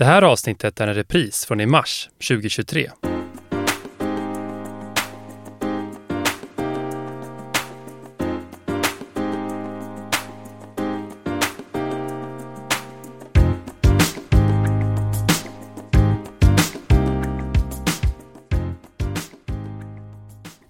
Det 0.00 0.06
här 0.06 0.22
avsnittet 0.22 0.80
är 0.80 0.86
en 0.86 0.94
repris 0.94 1.46
från 1.46 1.60
i 1.60 1.66
mars 1.66 2.08
2023. 2.28 2.90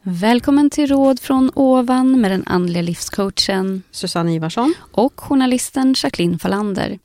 Välkommen 0.03 0.71
till 0.71 0.87
Råd 0.87 1.21
från 1.21 1.51
ovan 1.55 2.21
med 2.21 2.31
den 2.31 2.43
andliga 2.47 2.83
livscoachen 2.83 3.83
Susanne 3.91 4.35
Ivarsson 4.35 4.75
och 4.93 5.21
journalisten 5.21 5.95
Jacqueline 5.97 6.39
Fallander. 6.39 6.99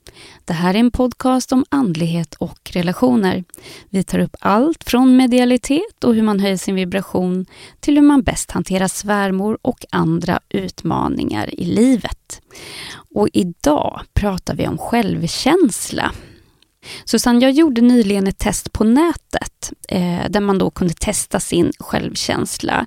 Det 0.46 0.54
här 0.54 0.74
är 0.74 0.80
en 0.80 0.92
podcast 0.92 1.52
om 1.52 1.66
andlighet 1.70 2.36
och 2.36 2.72
relationer. 2.74 3.44
Vi 3.90 4.04
tar 4.04 4.20
upp 4.20 4.36
allt 4.40 4.84
från 4.84 5.18
medialitet 5.18 6.04
och 6.04 6.16
hur 6.16 6.22
man 6.22 6.40
höjer 6.40 6.58
sin 6.58 6.76
vibration 6.76 7.46
till 7.80 7.96
hur 7.96 8.02
man 8.02 8.24
bäst 8.24 8.52
hanterar 8.52 8.88
svärmor 8.88 9.58
och 9.62 9.86
andra 9.90 10.40
utmaningar 10.50 11.60
i 11.60 11.66
livet. 11.66 12.42
Och 13.16 13.30
idag 13.34 14.02
pratar 14.14 14.56
vi 14.56 14.68
om 14.68 14.78
självkänsla. 14.78 16.12
Susanne, 17.06 17.40
jag 17.40 17.52
gjorde 17.52 17.82
nyligen 17.82 18.28
ett 18.28 18.38
test 18.38 18.72
på 18.72 18.84
nätet 18.84 19.74
eh, 19.88 20.30
där 20.30 20.40
man 20.40 20.58
då 20.58 20.70
kunde 20.70 20.94
testa 20.94 21.40
sin 21.40 21.72
självkänsla. 21.80 22.86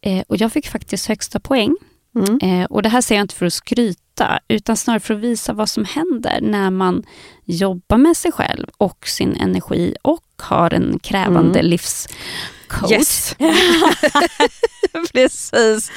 Eh, 0.00 0.24
och 0.28 0.36
jag 0.36 0.52
fick 0.52 0.68
faktiskt 0.68 1.06
högsta 1.06 1.40
poäng. 1.40 1.76
Mm. 2.16 2.38
Eh, 2.42 2.66
och 2.66 2.82
det 2.82 2.88
här 2.88 3.00
säger 3.00 3.18
jag 3.18 3.24
inte 3.24 3.34
för 3.34 3.46
att 3.46 3.52
skryta, 3.52 4.40
utan 4.48 4.76
snarare 4.76 5.00
för 5.00 5.14
att 5.14 5.20
visa 5.20 5.52
vad 5.52 5.68
som 5.68 5.84
händer 5.84 6.38
när 6.42 6.70
man 6.70 7.02
jobbar 7.44 7.98
med 7.98 8.16
sig 8.16 8.32
själv 8.32 8.66
och 8.76 9.08
sin 9.08 9.36
energi 9.36 9.94
och 10.02 10.24
har 10.36 10.74
en 10.74 10.98
krävande 10.98 11.58
mm. 11.58 11.70
livs 11.70 12.08
coach. 12.68 12.92
Yes. 12.92 13.36
Precis, 15.12 15.90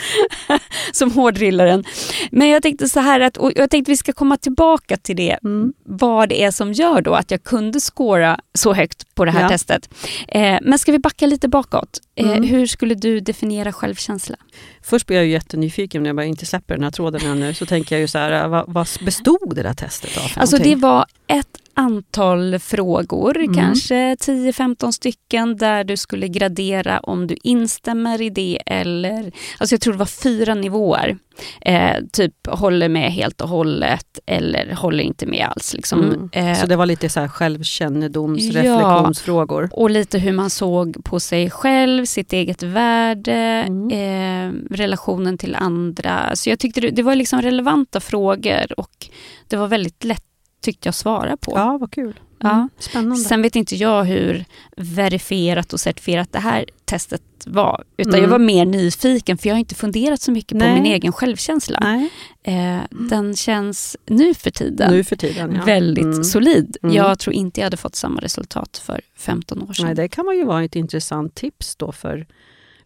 som 0.91 1.11
hårdrillaren. 1.11 1.83
Men 2.31 2.49
jag 2.49 2.63
tänkte 2.63 2.89
så 2.89 2.99
här 2.99 3.19
att, 3.19 3.37
och 3.37 3.51
jag 3.55 3.69
tänkte 3.69 3.91
vi 3.91 3.97
ska 3.97 4.13
komma 4.13 4.37
tillbaka 4.37 4.97
till 4.97 5.15
det, 5.15 5.37
mm. 5.43 5.73
vad 5.83 6.29
det 6.29 6.43
är 6.43 6.51
som 6.51 6.73
gör 6.73 7.01
då 7.01 7.13
att 7.13 7.31
jag 7.31 7.43
kunde 7.43 7.79
skåra 7.79 8.39
så 8.53 8.73
högt 8.73 9.15
på 9.15 9.25
det 9.25 9.31
här 9.31 9.41
ja. 9.41 9.49
testet. 9.49 9.89
Eh, 10.27 10.57
men 10.61 10.79
ska 10.79 10.91
vi 10.91 10.99
backa 10.99 11.27
lite 11.27 11.47
bakåt? 11.47 12.01
Eh, 12.15 12.27
mm. 12.31 12.43
Hur 12.43 12.67
skulle 12.67 12.95
du 12.95 13.19
definiera 13.19 13.73
självkänsla? 13.73 14.35
Först 14.81 15.07
blir 15.07 15.17
jag 15.17 15.25
ju 15.25 15.31
jättenyfiken 15.31 16.03
när 16.03 16.09
jag 16.09 16.15
bara 16.15 16.25
inte 16.25 16.45
släpper 16.45 16.73
den 16.73 16.83
här 16.83 16.91
tråden 16.91 17.21
ännu. 17.25 17.53
Så 17.53 17.65
tänker 17.65 17.95
jag 17.95 18.01
ju 18.01 18.07
så 18.07 18.17
här, 18.17 18.47
vad, 18.47 18.63
vad 18.67 18.87
bestod 19.01 19.55
det 19.55 19.63
där 19.63 19.73
testet 19.73 20.17
av? 20.17 20.31
Alltså 20.35 20.57
det 20.57 20.75
var 20.75 21.05
ett 21.27 21.62
antal 21.73 22.59
frågor, 22.59 23.37
mm. 23.37 23.53
kanske 23.53 24.15
10-15 24.15 24.91
stycken, 24.91 25.57
där 25.57 25.83
du 25.83 25.97
skulle 25.97 26.27
gradera 26.27 26.99
om 26.99 27.27
du 27.27 27.35
instämmer 27.43 28.21
i 28.21 28.29
det 28.29 28.59
eller... 28.65 29.31
Alltså 29.57 29.73
jag 29.73 29.81
tror 29.81 29.93
det 29.93 29.99
var 29.99 30.05
fyra 30.05 30.53
nivåer. 30.53 31.17
Eh, 31.61 31.95
typ 32.11 32.33
håller 32.47 32.89
med 32.89 33.11
helt 33.11 33.41
och 33.41 33.49
hållet 33.49 34.19
eller 34.25 34.75
håller 34.75 35.03
inte 35.03 35.25
med 35.25 35.47
alls. 35.51 35.73
Liksom. 35.73 36.03
Mm. 36.03 36.29
Eh, 36.31 36.59
så 36.59 36.65
det 36.65 36.75
var 36.75 36.85
lite 36.85 37.09
så 37.09 37.19
här 37.19 37.27
självkännedoms, 37.27 38.51
reflektionsfrågor? 38.51 39.69
Ja, 39.71 39.77
och 39.77 39.89
lite 39.89 40.19
hur 40.19 40.31
man 40.31 40.49
såg 40.49 41.03
på 41.03 41.19
sig 41.19 41.49
själv, 41.49 42.05
sitt 42.05 42.33
eget 42.33 42.63
värde, 42.63 43.65
mm. 43.67 43.89
eh, 43.91 44.75
relationen 44.75 45.37
till 45.37 45.55
andra. 45.55 46.35
Så 46.35 46.49
jag 46.49 46.59
tyckte 46.59 46.81
det, 46.81 46.89
det 46.89 47.03
var 47.03 47.15
liksom 47.15 47.41
relevanta 47.41 47.99
frågor 47.99 48.79
och 48.79 49.07
det 49.47 49.57
var 49.57 49.67
väldigt 49.67 50.03
lätt 50.03 50.32
tyckte 50.63 50.87
jag 50.87 50.95
svara 50.95 51.37
på. 51.37 51.51
Ja, 51.55 51.77
vad 51.77 51.91
kul. 51.91 52.19
Mm, 52.43 52.57
ja. 52.57 52.69
Spännande. 52.79 53.15
Sen 53.15 53.41
vet 53.41 53.55
inte 53.55 53.75
jag 53.75 54.03
hur 54.03 54.45
verifierat 54.77 55.73
och 55.73 55.79
certifierat 55.79 56.31
det 56.31 56.39
här 56.39 56.65
testet 56.85 57.21
var. 57.45 57.83
Utan 57.97 58.13
mm. 58.13 58.23
jag 58.23 58.29
var 58.29 58.39
mer 58.39 58.65
nyfiken 58.65 59.37
för 59.37 59.49
jag 59.49 59.55
har 59.55 59.59
inte 59.59 59.75
funderat 59.75 60.21
så 60.21 60.31
mycket 60.31 60.57
Nej. 60.57 60.67
på 60.67 60.83
min 60.83 60.93
egen 60.93 61.11
självkänsla. 61.11 62.09
Eh, 62.43 62.79
den 62.89 63.35
känns 63.35 63.97
nu 64.05 64.33
för 64.33 64.51
tiden, 64.51 64.91
nu 64.91 65.03
för 65.03 65.15
tiden 65.15 65.55
ja. 65.55 65.65
väldigt 65.65 66.03
mm. 66.03 66.23
solid. 66.23 66.77
Mm. 66.83 66.95
Jag 66.95 67.19
tror 67.19 67.33
inte 67.33 67.59
jag 67.59 67.65
hade 67.65 67.77
fått 67.77 67.95
samma 67.95 68.21
resultat 68.21 68.81
för 68.85 69.01
15 69.17 69.61
år 69.61 69.73
sedan. 69.73 69.85
Nej, 69.85 69.95
det 69.95 70.07
kan 70.07 70.25
man 70.25 70.37
ju 70.37 70.45
vara 70.45 70.63
ett 70.63 70.75
intressant 70.75 71.35
tips 71.35 71.75
då 71.75 71.91
för 71.91 72.27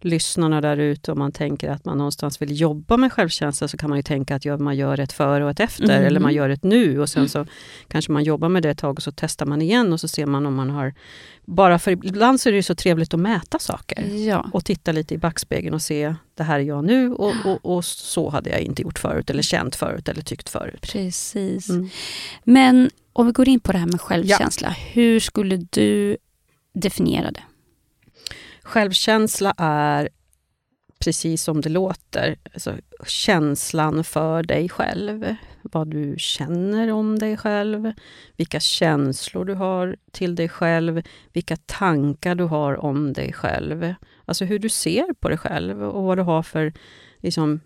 lyssnarna 0.01 0.61
där 0.61 0.77
ute, 0.77 1.11
om 1.11 1.19
man 1.19 1.31
tänker 1.31 1.69
att 1.69 1.85
man 1.85 1.97
någonstans 1.97 2.41
vill 2.41 2.61
jobba 2.61 2.97
med 2.97 3.13
självkänsla, 3.13 3.67
så 3.67 3.77
kan 3.77 3.89
man 3.89 3.99
ju 3.99 4.03
tänka 4.03 4.35
att 4.35 4.59
man 4.59 4.75
gör 4.75 4.99
ett 4.99 5.13
före 5.13 5.43
och 5.43 5.51
ett 5.51 5.59
efter, 5.59 5.83
mm. 5.83 6.05
eller 6.05 6.19
man 6.19 6.33
gör 6.33 6.49
ett 6.49 6.63
nu 6.63 7.01
och 7.01 7.09
sen 7.09 7.19
mm. 7.19 7.29
så 7.29 7.45
kanske 7.87 8.11
man 8.11 8.23
jobbar 8.23 8.49
med 8.49 8.63
det 8.63 8.69
ett 8.69 8.77
tag 8.77 8.97
och 8.97 9.03
så 9.03 9.11
testar 9.15 9.45
man 9.45 9.61
igen 9.61 9.93
och 9.93 9.99
så 9.99 10.07
ser 10.07 10.25
man 10.25 10.45
om 10.45 10.55
man 10.55 10.69
har... 10.69 10.93
Bara 11.45 11.79
för 11.79 11.91
ibland 11.91 12.41
så 12.41 12.49
är 12.49 12.53
det 12.53 12.57
ju 12.57 12.63
så 12.63 12.75
trevligt 12.75 13.13
att 13.13 13.19
mäta 13.19 13.59
saker 13.59 14.03
ja. 14.03 14.49
och 14.53 14.65
titta 14.65 14.91
lite 14.91 15.13
i 15.13 15.17
backspegeln 15.17 15.73
och 15.73 15.81
se, 15.81 16.15
det 16.35 16.43
här 16.43 16.59
är 16.59 16.63
jag 16.63 16.83
nu 16.83 17.13
och, 17.13 17.33
och, 17.45 17.75
och 17.75 17.85
så 17.85 18.29
hade 18.29 18.49
jag 18.49 18.59
inte 18.59 18.81
gjort 18.81 18.99
förut, 18.99 19.29
eller 19.29 19.43
känt 19.43 19.75
förut, 19.75 20.09
eller 20.09 20.21
tyckt 20.21 20.49
förut. 20.49 20.81
Precis. 20.81 21.69
Mm. 21.69 21.89
Men 22.43 22.89
om 23.13 23.25
vi 23.25 23.31
går 23.31 23.49
in 23.49 23.59
på 23.59 23.71
det 23.71 23.77
här 23.77 23.85
med 23.85 24.01
självkänsla, 24.01 24.67
ja. 24.67 24.91
hur 24.91 25.19
skulle 25.19 25.57
du 25.57 26.17
definiera 26.73 27.31
det? 27.31 27.43
Självkänsla 28.67 29.53
är 29.57 30.09
precis 30.99 31.43
som 31.43 31.61
det 31.61 31.69
låter, 31.69 32.37
alltså 32.53 32.75
känslan 33.05 34.03
för 34.03 34.43
dig 34.43 34.69
själv. 34.69 35.35
Vad 35.61 35.87
du 35.87 36.15
känner 36.17 36.91
om 36.91 37.19
dig 37.19 37.37
själv, 37.37 37.91
vilka 38.37 38.59
känslor 38.59 39.45
du 39.45 39.53
har 39.53 39.95
till 40.11 40.35
dig 40.35 40.49
själv, 40.49 41.01
vilka 41.33 41.57
tankar 41.65 42.35
du 42.35 42.43
har 42.43 42.85
om 42.85 43.13
dig 43.13 43.33
själv. 43.33 43.93
Alltså 44.25 44.45
hur 44.45 44.59
du 44.59 44.69
ser 44.69 45.13
på 45.19 45.29
dig 45.29 45.37
själv 45.37 45.83
och 45.83 46.03
vad 46.03 46.17
du 46.17 46.21
har 46.21 46.43
för 46.43 46.73
liksom, 47.17 47.59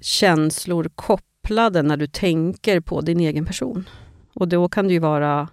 känslor 0.00 0.90
kopplade 0.94 1.82
när 1.82 1.96
du 1.96 2.06
tänker 2.06 2.80
på 2.80 3.00
din 3.00 3.20
egen 3.20 3.46
person. 3.46 3.88
Och 4.34 4.48
då 4.48 4.68
kan 4.68 4.86
det 4.88 4.92
ju 4.92 5.00
vara 5.00 5.48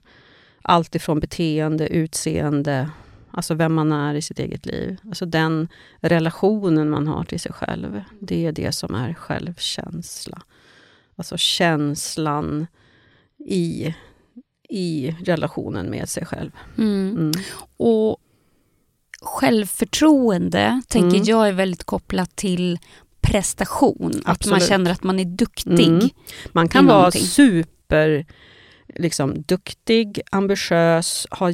allt 0.61 0.95
ifrån 0.95 1.19
beteende, 1.19 1.87
utseende, 1.87 2.89
Alltså 3.35 3.53
vem 3.53 3.73
man 3.73 3.91
är 3.91 4.13
i 4.13 4.22
sitt 4.22 4.40
eget 4.40 4.66
liv. 4.66 4.97
Alltså 5.07 5.25
den 5.25 5.68
relationen 6.00 6.90
man 6.90 7.07
har 7.07 7.23
till 7.23 7.40
sig 7.40 7.53
själv. 7.53 8.03
Det 8.19 8.46
är 8.46 8.51
det 8.51 8.72
som 8.72 8.96
är 8.96 9.13
självkänsla. 9.13 10.41
Alltså 11.16 11.38
känslan 11.38 12.68
i, 13.38 13.96
i 14.69 15.16
relationen 15.23 15.90
med 15.90 16.09
sig 16.09 16.25
själv. 16.25 16.51
Mm. 16.78 17.09
Mm. 17.09 17.31
Och 17.78 18.18
självförtroende 19.22 20.81
tänker 20.88 21.17
mm. 21.17 21.23
jag 21.23 21.47
är 21.47 21.53
väldigt 21.53 21.84
kopplat 21.84 22.35
till 22.35 22.79
prestation. 23.22 24.22
Absolut. 24.25 24.28
Att 24.28 24.46
man 24.46 24.59
känner 24.59 24.91
att 24.91 25.03
man 25.03 25.19
är 25.19 25.25
duktig. 25.25 25.88
Mm. 25.88 26.09
Man 26.52 26.67
kan 26.67 26.85
vara 26.85 27.12
super 27.12 28.25
liksom, 28.88 29.41
duktig, 29.41 30.22
ambitiös, 30.31 31.28
har 31.31 31.50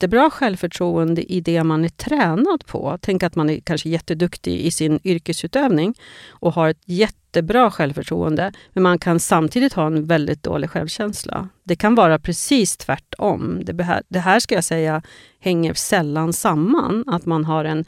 jättebra 0.00 0.30
självförtroende 0.30 1.32
i 1.32 1.40
det 1.40 1.64
man 1.64 1.84
är 1.84 1.88
tränad 1.88 2.66
på. 2.66 2.98
Tänk 3.00 3.22
att 3.22 3.36
man 3.36 3.50
är 3.50 3.60
kanske 3.60 3.88
jätteduktig 3.88 4.60
i 4.60 4.70
sin 4.70 5.00
yrkesutövning 5.04 5.94
och 6.28 6.54
har 6.54 6.68
ett 6.68 6.82
jättebra 6.84 7.70
självförtroende, 7.70 8.52
men 8.72 8.82
man 8.82 8.98
kan 8.98 9.20
samtidigt 9.20 9.72
ha 9.72 9.86
en 9.86 10.06
väldigt 10.06 10.42
dålig 10.42 10.70
självkänsla. 10.70 11.48
Det 11.64 11.76
kan 11.76 11.94
vara 11.94 12.18
precis 12.18 12.76
tvärtom. 12.76 13.60
Det, 13.64 13.82
här, 13.82 14.02
det 14.08 14.18
här 14.18 14.40
ska 14.40 14.54
jag 14.54 14.64
säga 14.64 15.02
hänger 15.40 15.74
sällan 15.74 16.32
samman, 16.32 17.04
att 17.06 17.26
man 17.26 17.44
har 17.44 17.64
en 17.64 17.84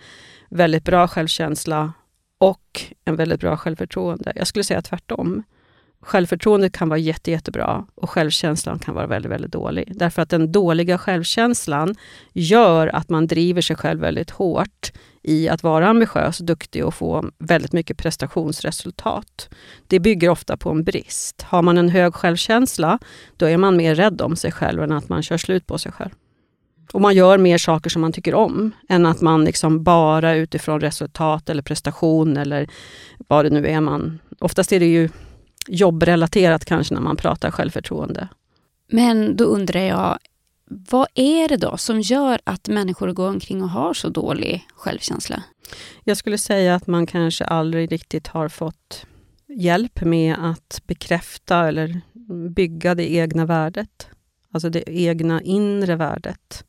väldigt 0.50 0.84
bra 0.84 1.09
självkänsla 1.09 1.93
och 2.39 2.83
en 3.05 3.17
väldigt 3.17 3.41
bra 3.41 3.56
självförtroende. 3.56 4.33
Jag 4.37 4.47
skulle 4.47 4.65
säga 4.65 4.83
tvärtom. 4.83 5.43
Självförtroendet 6.03 6.73
kan 6.73 6.89
vara 6.89 6.99
jätte, 6.99 7.31
jättebra 7.31 7.87
och 7.95 8.11
självkänslan 8.11 8.79
kan 8.79 8.95
vara 8.95 9.07
väldigt, 9.07 9.33
väldigt 9.33 9.53
dålig. 9.53 9.93
Därför 9.97 10.23
att 10.23 10.31
den 10.31 10.53
dåliga 10.53 10.99
självkänslan 10.99 11.94
gör 12.32 12.87
att 12.88 13.09
man 13.09 13.26
driver 13.26 13.62
sig 13.62 13.76
själv 13.76 14.00
väldigt 14.00 14.31
hårt 14.31 14.93
i 15.23 15.49
att 15.49 15.62
vara 15.62 15.88
ambitiös, 15.88 16.38
duktig 16.38 16.85
och 16.85 16.94
få 16.94 17.31
väldigt 17.38 17.73
mycket 17.73 17.97
prestationsresultat. 17.97 19.49
Det 19.87 20.00
bygger 20.00 20.29
ofta 20.29 20.56
på 20.56 20.71
en 20.71 20.85
brist. 20.85 21.43
Har 21.43 21.62
man 21.62 21.79
en 21.79 21.88
hög 21.88 22.15
självkänsla, 22.15 22.99
då 23.37 23.47
är 23.47 23.56
man 23.56 23.76
mer 23.76 23.94
rädd 23.94 24.21
om 24.21 24.37
sig 24.37 24.53
själv 24.53 24.82
än 24.82 24.93
att 24.93 25.09
man 25.09 25.23
kör 25.23 25.38
slut 25.38 25.67
på 25.67 25.79
sig 25.79 25.93
själv. 25.93 26.11
Och 26.93 27.00
man 27.00 27.15
gör 27.15 27.38
mer 27.38 27.59
saker 27.59 27.91
som 27.91 28.03
man 28.03 28.12
tycker 28.12 28.35
om, 28.35 28.71
än 28.88 29.06
att 29.06 29.21
man 29.21 29.44
liksom 29.44 29.82
bara 29.82 30.35
utifrån 30.35 30.81
resultat 30.81 31.50
eller 31.50 31.62
prestation 31.62 32.37
eller 32.37 32.69
vad 33.29 33.44
det 33.44 33.50
nu 33.50 33.67
är 33.67 33.81
man... 33.81 34.19
Oftast 34.38 34.73
är 34.73 34.81
det 34.81 34.87
ju 34.87 35.09
jobbrelaterat 35.69 36.64
kanske 36.64 36.94
när 36.94 37.00
man 37.00 37.17
pratar 37.17 37.50
självförtroende. 37.50 38.29
Men 38.88 39.37
då 39.37 39.44
undrar 39.44 39.81
jag, 39.81 40.19
vad 40.64 41.06
är 41.14 41.49
det 41.49 41.56
då 41.56 41.76
som 41.76 42.00
gör 42.00 42.41
att 42.44 42.69
människor 42.69 43.12
går 43.12 43.29
omkring 43.29 43.62
och 43.62 43.70
har 43.70 43.94
så 43.94 44.09
dålig 44.09 44.67
självkänsla? 44.75 45.43
Jag 46.05 46.17
skulle 46.17 46.38
säga 46.38 46.75
att 46.75 46.87
man 46.87 47.06
kanske 47.06 47.44
aldrig 47.44 47.93
riktigt 47.93 48.26
har 48.26 48.49
fått 48.49 49.06
hjälp 49.49 50.00
med 50.00 50.37
att 50.38 50.82
bekräfta 50.87 51.69
eller 51.69 52.00
bygga 52.55 52.94
det 52.94 53.12
egna 53.12 53.47
värdet. 53.47 54.09
Alltså 54.53 54.70
det 54.70 54.85
egna 54.87 55.43
inre 55.43 55.97
värdet. 55.97 56.64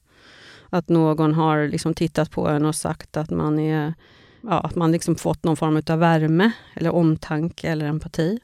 Att 0.70 0.90
någon 0.90 1.34
har 1.34 1.68
liksom 1.68 1.94
tittat 1.94 2.32
på 2.32 2.48
en 2.48 2.66
och 2.66 2.76
sagt 2.76 3.18
att 3.18 3.30
man 3.30 3.60
är 3.60 3.94
ja, 4.42 4.60
att 4.60 4.76
man 4.76 4.92
liksom 4.92 5.16
fått 5.16 5.44
någon 5.44 5.58
form 5.58 5.82
av 5.90 6.00
värme, 6.00 6.52
eller 6.76 6.90
omtanke 6.96 7.70
eller 7.70 7.86
empati. 7.86 8.40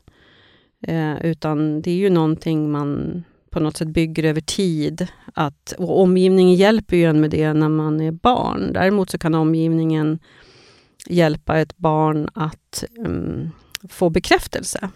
Eh, 0.81 1.25
utan 1.25 1.81
det 1.81 1.91
är 1.91 1.95
ju 1.95 2.09
någonting 2.09 2.71
man 2.71 3.23
på 3.49 3.59
något 3.59 3.77
sätt 3.77 3.87
bygger 3.87 4.23
över 4.23 4.41
tid. 4.41 5.07
Att, 5.33 5.73
och 5.77 6.01
omgivningen 6.01 6.55
hjälper 6.55 6.97
ju 6.97 7.03
en 7.03 7.21
med 7.21 7.31
det 7.31 7.53
när 7.53 7.69
man 7.69 8.01
är 8.01 8.11
barn. 8.11 8.73
Däremot 8.73 9.09
så 9.09 9.17
kan 9.17 9.35
omgivningen 9.35 10.19
hjälpa 11.07 11.59
ett 11.59 11.77
barn 11.77 12.29
att 12.33 12.83
um, 12.97 13.51
få 13.89 14.09
bekräftelse. 14.09 14.89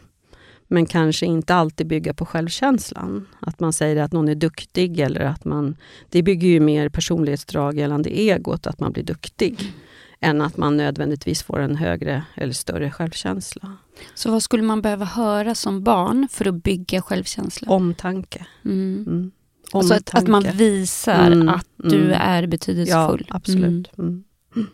Men 0.67 0.85
kanske 0.85 1.25
inte 1.25 1.55
alltid 1.55 1.87
bygga 1.87 2.13
på 2.13 2.25
självkänslan. 2.25 3.27
Att 3.39 3.59
man 3.59 3.73
säger 3.73 4.01
att 4.01 4.11
någon 4.11 4.27
är 4.27 4.35
duktig 4.35 4.99
eller 4.99 5.21
att 5.21 5.45
man... 5.45 5.75
Det 6.09 6.23
bygger 6.23 6.47
ju 6.47 6.59
mer 6.59 6.89
personlighetsdrag 6.89 7.77
gällande 7.77 8.09
egot, 8.09 8.67
att 8.67 8.79
man 8.79 8.91
blir 8.91 9.03
duktig 9.03 9.73
än 10.23 10.41
att 10.41 10.57
man 10.57 10.77
nödvändigtvis 10.77 11.43
får 11.43 11.59
en 11.59 11.75
högre 11.75 12.23
eller 12.35 12.53
större 12.53 12.91
självkänsla. 12.91 13.77
Så 14.13 14.31
vad 14.31 14.43
skulle 14.43 14.63
man 14.63 14.81
behöva 14.81 15.05
höra 15.05 15.55
som 15.55 15.83
barn 15.83 16.27
för 16.31 16.47
att 16.47 16.63
bygga 16.63 17.01
självkänsla? 17.01 17.71
Omtanke. 17.71 18.45
Mm. 18.65 19.03
Mm. 19.07 19.31
Alltså 19.73 19.93
att, 19.93 20.15
att, 20.15 20.27
man 20.27 20.43
visar 20.43 21.31
mm. 21.31 21.49
att 21.49 21.67
du 21.75 22.03
mm. 22.03 22.21
är 22.21 22.47
betydelsefull. 22.47 23.25
Ja, 23.29 23.35
absolut. 23.35 23.97
Mm. 23.97 24.23
Mm. 24.55 24.67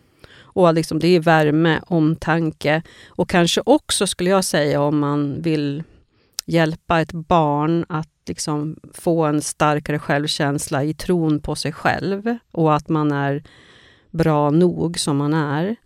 Och 0.52 0.74
liksom 0.74 0.98
det 0.98 1.08
är 1.08 1.20
värme, 1.20 1.80
omtanke 1.86 2.82
och 3.08 3.28
kanske 3.28 3.62
också 3.66 4.06
skulle 4.06 4.30
jag 4.30 4.44
säga 4.44 4.80
om 4.80 4.98
man 4.98 5.42
vill 5.42 5.82
hjälpa 6.46 7.00
ett 7.00 7.12
barn 7.12 7.84
att 7.88 8.08
liksom 8.26 8.76
få 8.94 9.24
en 9.24 9.42
starkare 9.42 9.98
självkänsla 9.98 10.84
i 10.84 10.94
tron 10.94 11.40
på 11.40 11.54
sig 11.54 11.72
själv 11.72 12.38
och 12.52 12.74
att 12.74 12.88
man 12.88 13.12
är 13.12 13.42
bra 14.10 14.50
nog 14.50 14.98
som 14.98 15.16
man 15.16 15.34
är. 15.34 15.76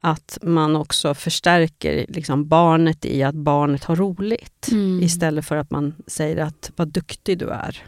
Att 0.00 0.38
man 0.42 0.76
också 0.76 1.14
förstärker 1.14 2.06
liksom 2.08 2.48
barnet 2.48 3.04
i 3.04 3.22
att 3.22 3.34
barnet 3.34 3.84
har 3.84 3.96
roligt. 3.96 4.68
Mm. 4.72 5.02
Istället 5.02 5.46
för 5.46 5.56
att 5.56 5.70
man 5.70 5.94
säger 6.06 6.36
att 6.36 6.72
vad 6.76 6.88
duktig 6.88 7.38
du 7.38 7.48
är. 7.48 7.82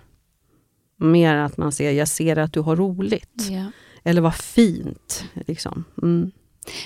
Mer 0.97 1.37
att 1.37 1.57
man 1.57 1.73
säger, 1.73 1.93
jag 1.93 2.09
ser 2.09 2.37
att 2.37 2.53
du 2.53 2.61
har 2.61 2.77
roligt. 2.77 3.49
Ja. 3.51 3.71
Eller 4.05 4.21
vad 4.21 4.35
fint. 4.35 5.25
Liksom. 5.47 5.85
Mm. 6.03 6.31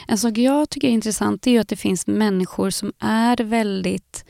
En 0.09 0.19
sak 0.19 0.39
jag 0.39 0.71
tycker 0.71 0.89
är 0.89 0.93
intressant 0.93 1.47
är 1.47 1.61
att 1.61 1.69
det 1.69 1.77
finns 1.77 2.07
människor 2.07 2.71
som 2.71 2.93
är 2.99 3.37
väldigt 3.37 4.25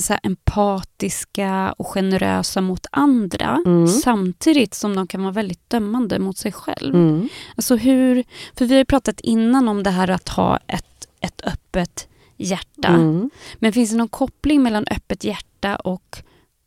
så 0.00 0.12
här, 0.12 0.20
empatiska 0.22 1.74
och 1.78 1.86
generösa 1.86 2.60
mot 2.60 2.86
andra 2.92 3.62
mm. 3.66 3.88
samtidigt 3.88 4.74
som 4.74 4.96
de 4.96 5.06
kan 5.06 5.22
vara 5.22 5.32
väldigt 5.32 5.70
dömande 5.70 6.18
mot 6.18 6.38
sig 6.38 6.52
själv. 6.52 6.94
Mm. 6.94 7.28
Alltså 7.56 7.76
hur, 7.76 8.24
för 8.54 8.64
vi 8.64 8.76
har 8.76 8.84
pratat 8.84 9.20
innan 9.20 9.68
om 9.68 9.82
det 9.82 9.90
här 9.90 10.10
att 10.10 10.28
ha 10.28 10.58
ett, 10.66 11.08
ett 11.20 11.42
öppet 11.44 12.08
hjärta. 12.36 12.88
Mm. 12.88 13.30
Men 13.54 13.72
finns 13.72 13.90
det 13.90 13.96
någon 13.96 14.08
koppling 14.08 14.62
mellan 14.62 14.84
öppet 14.90 15.24
hjärta 15.24 15.76
och 15.76 16.22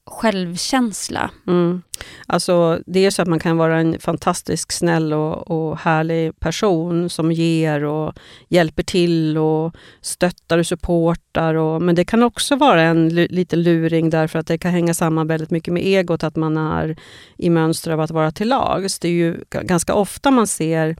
självkänsla. 0.07 1.31
Mm. 1.47 1.81
Alltså, 2.27 2.79
det 2.85 3.05
är 3.05 3.11
så 3.11 3.21
att 3.21 3.27
man 3.27 3.39
kan 3.39 3.57
vara 3.57 3.79
en 3.79 3.99
fantastisk 3.99 4.71
snäll 4.71 5.13
och, 5.13 5.51
och 5.51 5.77
härlig 5.77 6.39
person 6.39 7.09
som 7.09 7.31
ger 7.31 7.83
och 7.83 8.13
hjälper 8.47 8.83
till 8.83 9.37
och 9.37 9.75
stöttar 10.01 10.57
och 10.57 10.67
supportar. 10.67 11.55
Och, 11.55 11.81
men 11.81 11.95
det 11.95 12.05
kan 12.05 12.23
också 12.23 12.55
vara 12.55 12.81
en 12.81 13.09
liten 13.09 13.63
luring 13.63 14.09
därför 14.09 14.39
att 14.39 14.47
det 14.47 14.57
kan 14.57 14.71
hänga 14.71 14.93
samman 14.93 15.27
väldigt 15.27 15.51
mycket 15.51 15.73
med 15.73 15.83
egot, 15.83 16.23
att 16.23 16.35
man 16.35 16.57
är 16.57 16.95
i 17.37 17.49
mönster 17.49 17.91
av 17.91 18.01
att 18.01 18.11
vara 18.11 18.31
till 18.31 18.49
lags. 18.49 18.99
Det 18.99 19.07
är 19.07 19.11
ju 19.11 19.43
ganska 19.49 19.93
ofta 19.93 20.31
man 20.31 20.47
ser 20.47 20.95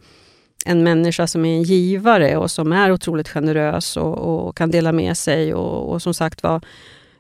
en 0.66 0.84
människa 0.84 1.28
som 1.28 1.46
är 1.46 1.56
en 1.56 1.63
givare 1.63 2.38
och 2.38 2.52
som 2.52 2.72
är 2.72 2.92
otroligt 2.92 3.30
generös 3.30 3.98
och, 3.98 4.18
och 4.18 4.57
kan 4.57 4.72
dela 4.72 4.92
med 4.92 5.18
sig 5.18 5.54
och, 5.54 5.92
och 5.92 6.02
som 6.02 6.13
sagt 6.13 6.44
var 6.44 6.62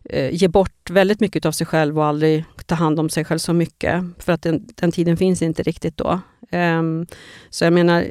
eh, 0.09 0.33
ge 0.33 0.47
bort 0.47 0.89
väldigt 0.89 1.19
mycket 1.19 1.45
av 1.45 1.51
sig 1.51 1.67
själv 1.67 1.99
och 1.99 2.05
aldrig 2.05 2.45
ta 2.65 2.75
hand 2.75 2.99
om 2.99 3.09
sig 3.09 3.25
själv 3.25 3.39
så 3.39 3.53
mycket. 3.53 4.03
För 4.19 4.33
att 4.33 4.41
den, 4.41 4.67
den 4.75 4.91
tiden 4.91 5.17
finns 5.17 5.41
inte 5.41 5.63
riktigt 5.63 5.97
då. 5.97 6.19
Eh, 6.51 6.81
så 7.49 7.63
jag 7.63 7.73
menar, 7.73 8.05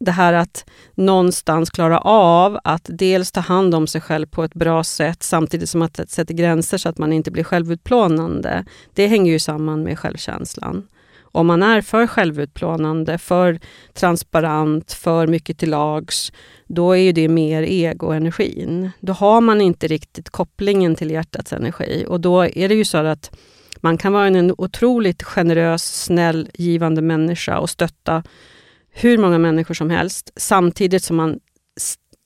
det 0.00 0.12
här 0.12 0.32
att 0.32 0.64
någonstans 0.94 1.70
klara 1.70 1.98
av 2.00 2.58
att 2.64 2.86
dels 2.88 3.32
ta 3.32 3.40
hand 3.40 3.74
om 3.74 3.86
sig 3.86 4.00
själv 4.00 4.26
på 4.26 4.44
ett 4.44 4.54
bra 4.54 4.84
sätt 4.84 5.22
samtidigt 5.22 5.68
som 5.68 5.82
att 5.82 6.10
sätta 6.10 6.34
gränser 6.34 6.78
så 6.78 6.88
att 6.88 6.98
man 6.98 7.12
inte 7.12 7.30
blir 7.30 7.44
självutplånande. 7.44 8.64
Det 8.94 9.06
hänger 9.06 9.32
ju 9.32 9.38
samman 9.38 9.82
med 9.82 9.98
självkänslan. 9.98 10.88
Om 11.36 11.46
man 11.46 11.62
är 11.62 11.80
för 11.80 12.06
självutplånande, 12.06 13.18
för 13.18 13.58
transparent, 13.94 14.92
för 14.92 15.26
mycket 15.26 15.58
till 15.58 15.70
lags, 15.70 16.32
då 16.66 16.92
är 16.92 17.00
ju 17.00 17.12
det 17.12 17.28
mer 17.28 17.62
egoenergin. 17.62 18.90
Då 19.00 19.12
har 19.12 19.40
man 19.40 19.60
inte 19.60 19.86
riktigt 19.86 20.30
kopplingen 20.30 20.94
till 20.94 21.10
hjärtats 21.10 21.52
energi 21.52 22.04
och 22.08 22.20
då 22.20 22.42
är 22.42 22.68
det 22.68 22.74
ju 22.74 22.84
så 22.84 22.98
att 22.98 23.36
man 23.80 23.98
kan 23.98 24.12
vara 24.12 24.26
en 24.26 24.54
otroligt 24.58 25.22
generös, 25.22 26.04
snäll, 26.04 26.48
givande 26.54 27.02
människa 27.02 27.58
och 27.58 27.70
stötta 27.70 28.22
hur 28.90 29.18
många 29.18 29.38
människor 29.38 29.74
som 29.74 29.90
helst 29.90 30.30
samtidigt 30.36 31.04
som 31.04 31.16
man 31.16 31.38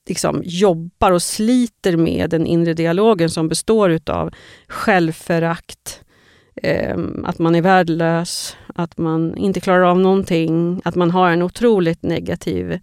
liksom 0.09 0.43
jobbar 0.45 1.13
och 1.13 1.23
sliter 1.23 1.97
med 1.97 2.31
den 2.31 2.47
inre 2.47 2.75
dialogen 2.75 3.31
som 3.31 3.49
består 3.49 3.91
utav 3.91 4.31
självförakt, 4.69 6.01
eh, 6.63 6.99
att 7.25 7.39
man 7.39 7.55
är 7.55 7.63
värdelös, 7.63 8.57
att 8.75 8.99
man 8.99 9.37
inte 9.37 9.61
klarar 9.61 9.83
av 9.83 10.01
någonting, 10.01 10.83
att 10.85 10.95
man 10.95 11.11
har 11.11 11.31
en 11.31 11.43
otroligt 11.43 12.03
negativ 12.03 12.79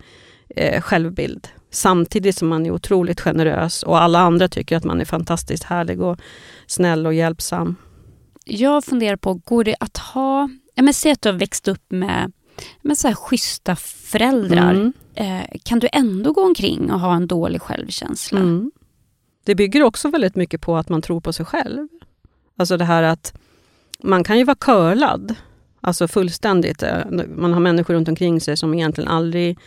eh, 0.50 0.82
självbild. 0.82 1.48
Samtidigt 1.72 2.36
som 2.36 2.48
man 2.48 2.66
är 2.66 2.72
otroligt 2.72 3.22
generös 3.22 3.84
och 3.84 4.02
alla 4.02 4.20
andra 4.20 4.48
tycker 4.48 4.78
att 4.78 4.84
man 4.84 5.02
är 5.02 5.06
fantastiskt 5.06 5.64
härlig 5.64 6.02
och 6.02 6.20
snäll 6.68 7.06
och 7.06 7.14
hjälpsam. 7.14 7.76
Jag 8.46 8.84
funderar 8.84 9.16
på, 9.16 9.34
går 9.34 9.64
det 9.64 9.76
att 9.80 9.98
ha... 9.98 10.50
Ja, 10.76 10.84
men 10.84 10.94
säg 10.94 11.12
att 11.12 11.22
du 11.22 11.30
har 11.30 11.40
växt 11.40 11.68
upp 11.68 11.92
med, 11.92 12.32
med 12.82 12.98
så 12.98 13.08
här 13.08 13.16
schyssta 13.16 13.76
föräldrar. 13.76 14.72
Mm. 14.72 14.94
Eh, 15.16 15.60
kan 15.64 15.80
du 15.80 15.90
ändå 15.92 16.32
gå 16.32 16.46
omkring 16.46 16.92
och 16.92 17.00
ha 17.00 17.16
en 17.16 17.28
dålig 17.28 17.62
självkänsla? 17.62 18.40
Mm. 18.40 18.72
Det 19.46 19.56
bygger 19.56 19.84
också 19.84 20.10
väldigt 20.10 20.36
mycket 20.36 20.62
på 20.62 20.78
att 20.78 20.90
man 20.90 21.02
tror 21.02 21.22
på 21.22 21.34
sig 21.34 21.46
själv. 21.46 21.88
Alltså 22.58 22.78
det 22.78 22.86
här 22.86 23.04
att 23.04 23.34
man 24.04 24.24
kan 24.24 24.38
ju 24.38 24.44
vara 24.44 24.56
curlad, 24.56 25.36
alltså 25.82 26.08
fullständigt. 26.08 26.84
Eh, 26.84 26.98
man 27.36 27.54
har 27.54 27.60
människor 27.60 27.94
runt 27.94 28.07
omkring 28.07 28.42
sig 28.42 28.57
som 28.57 28.74
egentligen 28.74 29.10
aldrig 29.10 29.57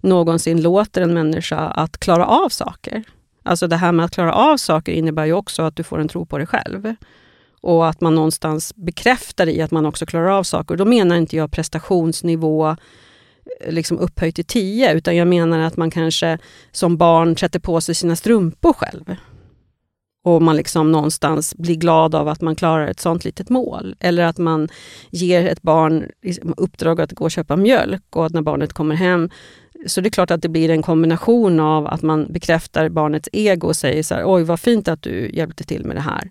någonsin 0.00 0.62
låter 0.62 1.02
en 1.02 1.14
människa 1.14 1.58
att 1.58 1.98
klara 1.98 2.26
av 2.26 2.48
saker. 2.48 3.04
Alltså 3.42 3.66
det 3.66 3.76
här 3.76 3.92
med 3.92 4.04
att 4.04 4.14
klara 4.14 4.34
av 4.34 4.56
saker 4.56 4.92
innebär 4.92 5.24
ju 5.24 5.32
också 5.32 5.62
att 5.62 5.76
du 5.76 5.82
får 5.82 5.98
en 5.98 6.08
tro 6.08 6.26
på 6.26 6.38
dig 6.38 6.46
själv. 6.46 6.94
Och 7.60 7.88
att 7.88 8.00
man 8.00 8.14
någonstans 8.14 8.74
bekräftar 8.76 9.48
i 9.48 9.62
att 9.62 9.70
man 9.70 9.86
också 9.86 10.06
klarar 10.06 10.28
av 10.28 10.42
saker. 10.42 10.76
Då 10.76 10.84
menar 10.84 11.16
inte 11.16 11.36
jag 11.36 11.50
prestationsnivå 11.50 12.68
eh, 12.68 13.72
liksom 13.72 13.98
upphöjt 13.98 14.34
till 14.34 14.44
10, 14.44 14.94
utan 14.94 15.16
jag 15.16 15.28
menar 15.28 15.58
att 15.58 15.76
man 15.76 15.90
kanske 15.90 16.38
som 16.72 16.96
barn 16.96 17.36
sätter 17.36 17.60
på 17.60 17.80
sig 17.80 17.94
sina 17.94 18.16
strumpor 18.16 18.72
själv 18.72 19.16
och 20.24 20.42
man 20.42 20.56
liksom 20.56 20.92
någonstans 20.92 21.54
blir 21.54 21.74
glad 21.74 22.14
av 22.14 22.28
att 22.28 22.40
man 22.40 22.56
klarar 22.56 22.86
ett 22.86 23.00
sånt 23.00 23.24
litet 23.24 23.48
mål. 23.48 23.96
Eller 24.00 24.24
att 24.24 24.38
man 24.38 24.68
ger 25.10 25.46
ett 25.46 25.62
barn 25.62 26.10
liksom 26.22 26.54
uppdrag 26.56 27.00
att 27.00 27.12
gå 27.12 27.24
och 27.24 27.30
köpa 27.30 27.56
mjölk 27.56 28.02
och 28.10 28.26
att 28.26 28.32
när 28.32 28.42
barnet 28.42 28.72
kommer 28.72 28.94
hem 28.94 29.30
så 29.86 30.00
det 30.00 30.08
är 30.08 30.10
klart 30.10 30.30
att 30.30 30.42
det 30.42 30.48
blir 30.48 30.70
en 30.70 30.82
kombination 30.82 31.60
av 31.60 31.86
att 31.86 32.02
man 32.02 32.32
bekräftar 32.32 32.88
barnets 32.88 33.28
ego 33.32 33.66
och 33.66 33.76
säger 33.76 34.02
så 34.02 34.14
här, 34.14 34.22
oj 34.26 34.42
vad 34.42 34.60
fint 34.60 34.88
att 34.88 35.02
du 35.02 35.30
hjälpte 35.32 35.64
till 35.64 35.84
med 35.84 35.96
det 35.96 36.00
här. 36.00 36.30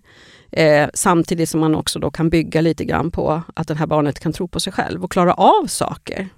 Eh, 0.50 0.88
samtidigt 0.94 1.48
som 1.48 1.60
man 1.60 1.74
också 1.74 1.98
då 1.98 2.10
kan 2.10 2.30
bygga 2.30 2.60
lite 2.60 2.84
grann 2.84 3.10
på 3.10 3.42
att 3.54 3.68
det 3.68 3.74
här 3.74 3.86
barnet 3.86 4.20
kan 4.20 4.32
tro 4.32 4.48
på 4.48 4.60
sig 4.60 4.72
själv 4.72 5.04
och 5.04 5.10
klara 5.10 5.34
av 5.34 5.66
saker. 5.66 6.28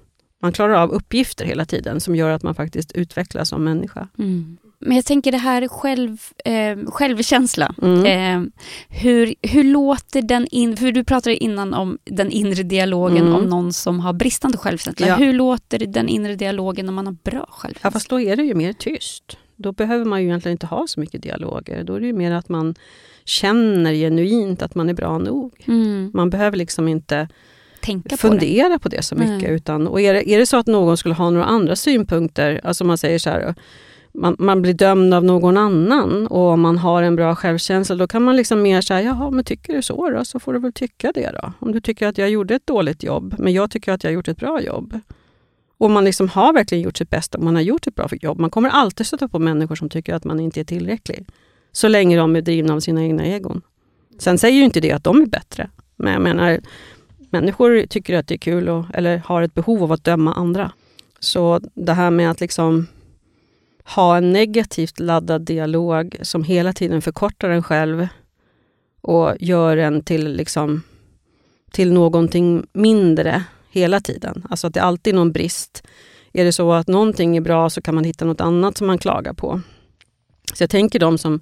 Man 0.42 0.52
klarar 0.52 0.74
av 0.74 0.90
uppgifter 0.90 1.44
hela 1.44 1.64
tiden 1.64 2.00
som 2.00 2.16
gör 2.16 2.30
att 2.30 2.42
man 2.42 2.54
faktiskt 2.54 2.92
utvecklas 2.92 3.48
som 3.48 3.64
människa. 3.64 4.08
Mm. 4.18 4.56
Men 4.78 4.96
jag 4.96 5.04
tänker 5.04 5.32
det 5.32 5.38
här 5.38 5.68
själv, 5.68 6.18
eh, 6.44 6.76
självkänsla. 6.86 7.74
Mm. 7.82 8.04
Eh, 8.04 8.50
hur, 8.88 9.34
hur 9.42 9.64
låter 9.64 10.22
den 10.22 10.46
in... 10.50 10.76
För 10.76 10.92
du 10.92 11.04
pratade 11.04 11.36
innan 11.36 11.74
om 11.74 11.98
den 12.04 12.30
inre 12.30 12.62
dialogen 12.62 13.26
mm. 13.26 13.34
om 13.34 13.44
någon 13.44 13.72
som 13.72 14.00
har 14.00 14.12
bristande 14.12 14.58
självkänsla. 14.58 15.06
Ja. 15.06 15.16
Hur 15.16 15.32
låter 15.32 15.78
den 15.78 16.08
inre 16.08 16.34
dialogen 16.34 16.88
om 16.88 16.94
man 16.94 17.06
har 17.06 17.16
bra 17.24 17.46
självkänsla? 17.50 17.86
Ja, 17.86 17.90
fast 17.90 18.10
då 18.10 18.20
är 18.20 18.36
det 18.36 18.42
ju 18.42 18.54
mer 18.54 18.72
tyst. 18.72 19.38
Då 19.56 19.72
behöver 19.72 20.04
man 20.04 20.22
ju 20.22 20.28
egentligen 20.28 20.52
inte 20.54 20.66
ha 20.66 20.86
så 20.86 21.00
mycket 21.00 21.22
dialoger. 21.22 21.84
Då 21.84 21.94
är 21.94 22.00
det 22.00 22.06
ju 22.06 22.12
mer 22.12 22.32
att 22.32 22.48
man 22.48 22.74
känner 23.24 23.94
genuint 23.94 24.62
att 24.62 24.74
man 24.74 24.88
är 24.88 24.94
bra 24.94 25.18
nog. 25.18 25.64
Mm. 25.66 26.10
Man 26.14 26.30
behöver 26.30 26.56
liksom 26.56 26.88
inte 26.88 27.28
Tänka 27.86 28.16
fundera 28.16 28.68
på 28.68 28.72
det. 28.72 28.78
på 28.78 28.88
det 28.88 29.02
så 29.02 29.14
mycket. 29.14 29.50
Utan, 29.50 29.86
och 29.86 30.00
är 30.00 30.14
det, 30.14 30.30
är 30.30 30.38
det 30.38 30.46
så 30.46 30.56
att 30.56 30.66
någon 30.66 30.96
skulle 30.96 31.14
ha 31.14 31.30
några 31.30 31.44
andra 31.44 31.76
synpunkter, 31.76 32.60
alltså 32.64 32.84
man 32.84 32.98
säger 32.98 33.18
så 33.18 33.30
här 33.30 33.54
man, 34.16 34.36
man 34.38 34.62
blir 34.62 34.74
dömd 34.74 35.14
av 35.14 35.24
någon 35.24 35.56
annan 35.56 36.26
och 36.26 36.48
om 36.48 36.60
man 36.60 36.78
har 36.78 37.02
en 37.02 37.16
bra 37.16 37.34
självkänsla 37.34 37.96
då 37.96 38.08
kan 38.08 38.22
man 38.22 38.36
liksom 38.36 38.62
mer 38.62 38.80
säga, 38.80 39.02
jaha 39.02 39.30
men 39.30 39.44
tycker 39.44 39.72
du 39.72 39.82
så 39.82 40.10
då, 40.10 40.24
så 40.24 40.40
får 40.40 40.52
du 40.52 40.58
väl 40.58 40.72
tycka 40.72 41.12
det 41.12 41.30
då. 41.42 41.52
Om 41.58 41.72
du 41.72 41.80
tycker 41.80 42.06
att 42.06 42.18
jag 42.18 42.30
gjorde 42.30 42.54
ett 42.54 42.66
dåligt 42.66 43.02
jobb, 43.02 43.34
men 43.38 43.52
jag 43.52 43.70
tycker 43.70 43.92
att 43.92 44.04
jag 44.04 44.10
har 44.10 44.14
gjort 44.14 44.28
ett 44.28 44.36
bra 44.36 44.60
jobb. 44.60 45.00
Och 45.78 45.90
man 45.90 46.04
liksom 46.04 46.28
har 46.28 46.52
verkligen 46.52 46.84
gjort 46.84 46.96
sitt 46.96 47.10
bästa, 47.10 47.38
man 47.38 47.54
har 47.54 47.62
gjort 47.62 47.86
ett 47.86 47.94
bra 47.94 48.08
jobb. 48.12 48.38
Man 48.38 48.50
kommer 48.50 48.68
alltid 48.68 49.06
stöta 49.06 49.28
på 49.28 49.38
människor 49.38 49.74
som 49.74 49.88
tycker 49.88 50.14
att 50.14 50.24
man 50.24 50.40
inte 50.40 50.60
är 50.60 50.64
tillräcklig. 50.64 51.26
Så 51.72 51.88
länge 51.88 52.16
de 52.16 52.36
är 52.36 52.40
drivna 52.40 52.74
av 52.74 52.80
sina 52.80 53.02
egna 53.02 53.26
egon. 53.26 53.62
Sen 54.18 54.38
säger 54.38 54.58
ju 54.58 54.64
inte 54.64 54.80
det 54.80 54.92
att 54.92 55.04
de 55.04 55.20
är 55.20 55.26
bättre. 55.26 55.70
Men 55.96 56.12
jag 56.12 56.22
menar, 56.22 56.60
människor 57.30 57.86
tycker 57.86 58.14
att 58.14 58.28
det 58.28 58.34
är 58.34 58.38
kul 58.38 58.68
och, 58.68 58.84
eller 58.94 59.18
har 59.18 59.42
ett 59.42 59.54
behov 59.54 59.82
av 59.82 59.92
att 59.92 60.04
döma 60.04 60.34
andra. 60.34 60.72
Så 61.20 61.60
det 61.74 61.92
här 61.92 62.10
med 62.10 62.30
att 62.30 62.40
liksom 62.40 62.86
ha 63.84 64.16
en 64.16 64.32
negativt 64.32 65.00
laddad 65.00 65.42
dialog 65.42 66.16
som 66.22 66.44
hela 66.44 66.72
tiden 66.72 67.02
förkortar 67.02 67.50
en 67.50 67.62
själv 67.62 68.08
och 69.00 69.34
gör 69.40 69.76
en 69.76 70.02
till, 70.02 70.32
liksom, 70.32 70.82
till 71.70 71.92
någonting 71.92 72.66
mindre 72.72 73.44
hela 73.70 74.00
tiden. 74.00 74.46
Alltså 74.50 74.66
att 74.66 74.74
det 74.74 74.82
alltid 74.82 75.14
är 75.14 75.16
någon 75.16 75.32
brist. 75.32 75.82
Är 76.32 76.44
det 76.44 76.52
så 76.52 76.72
att 76.72 76.88
någonting 76.88 77.36
är 77.36 77.40
bra 77.40 77.70
så 77.70 77.82
kan 77.82 77.94
man 77.94 78.04
hitta 78.04 78.24
något 78.24 78.40
annat 78.40 78.76
som 78.76 78.86
man 78.86 78.98
klagar 78.98 79.32
på. 79.32 79.60
Så 80.54 80.62
jag 80.62 80.70
tänker 80.70 80.98
de 80.98 81.18
som 81.18 81.40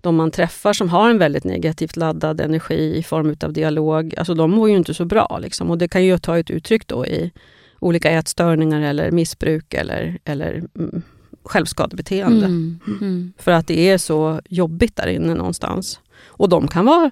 de 0.00 0.16
man 0.16 0.30
träffar 0.30 0.72
som 0.72 0.88
har 0.88 1.10
en 1.10 1.18
väldigt 1.18 1.44
negativt 1.44 1.96
laddad 1.96 2.40
energi 2.40 2.96
i 2.96 3.02
form 3.02 3.36
av 3.42 3.52
dialog, 3.52 4.14
alltså 4.18 4.34
de 4.34 4.50
mår 4.50 4.70
ju 4.70 4.76
inte 4.76 4.94
så 4.94 5.04
bra. 5.04 5.38
Liksom. 5.42 5.70
Och 5.70 5.78
det 5.78 5.88
kan 5.88 6.04
ju 6.04 6.18
ta 6.18 6.38
ett 6.38 6.50
uttryck 6.50 6.86
då 6.86 7.06
i 7.06 7.32
olika 7.80 8.10
ätstörningar 8.10 8.80
eller 8.80 9.10
missbruk 9.10 9.74
eller, 9.74 10.18
eller 10.24 10.62
mm, 10.78 11.02
självskadebeteende. 11.44 12.46
Mm, 12.46 12.80
mm. 13.00 13.32
För 13.38 13.52
att 13.52 13.66
det 13.66 13.90
är 13.90 13.98
så 13.98 14.40
jobbigt 14.48 14.96
där 14.96 15.06
inne 15.06 15.34
någonstans. 15.34 16.00
Och 16.26 16.48
de 16.48 16.68
kan 16.68 16.84
vara 16.84 17.10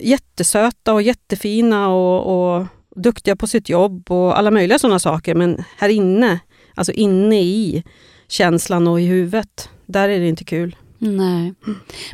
jättesöta 0.00 0.92
och 0.92 1.02
jättefina 1.02 1.88
och, 1.88 2.56
och 2.56 2.66
duktiga 2.96 3.36
på 3.36 3.46
sitt 3.46 3.68
jobb 3.68 4.10
och 4.10 4.38
alla 4.38 4.50
möjliga 4.50 4.78
sådana 4.78 4.98
saker. 4.98 5.34
Men 5.34 5.64
här 5.76 5.88
inne, 5.88 6.40
alltså 6.74 6.92
inne 6.92 7.42
i 7.42 7.84
känslan 8.28 8.88
och 8.88 9.00
i 9.00 9.06
huvudet, 9.06 9.70
där 9.86 10.08
är 10.08 10.20
det 10.20 10.28
inte 10.28 10.44
kul. 10.44 10.76
Nej. 10.98 11.54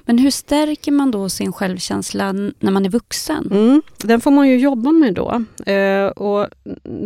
Men 0.05 0.19
hur 0.19 0.31
stärker 0.31 0.93
man 0.93 1.11
då 1.11 1.29
sin 1.29 1.53
självkänsla 1.53 2.33
när 2.33 2.71
man 2.71 2.85
är 2.85 2.91
vuxen? 2.91 3.49
Mm, 3.51 3.83
den 3.99 4.21
får 4.21 4.31
man 4.31 4.49
ju 4.49 4.59
jobba 4.59 4.91
med 4.91 5.15
då. 5.15 5.45
Eh, 5.73 6.07
och 6.07 6.49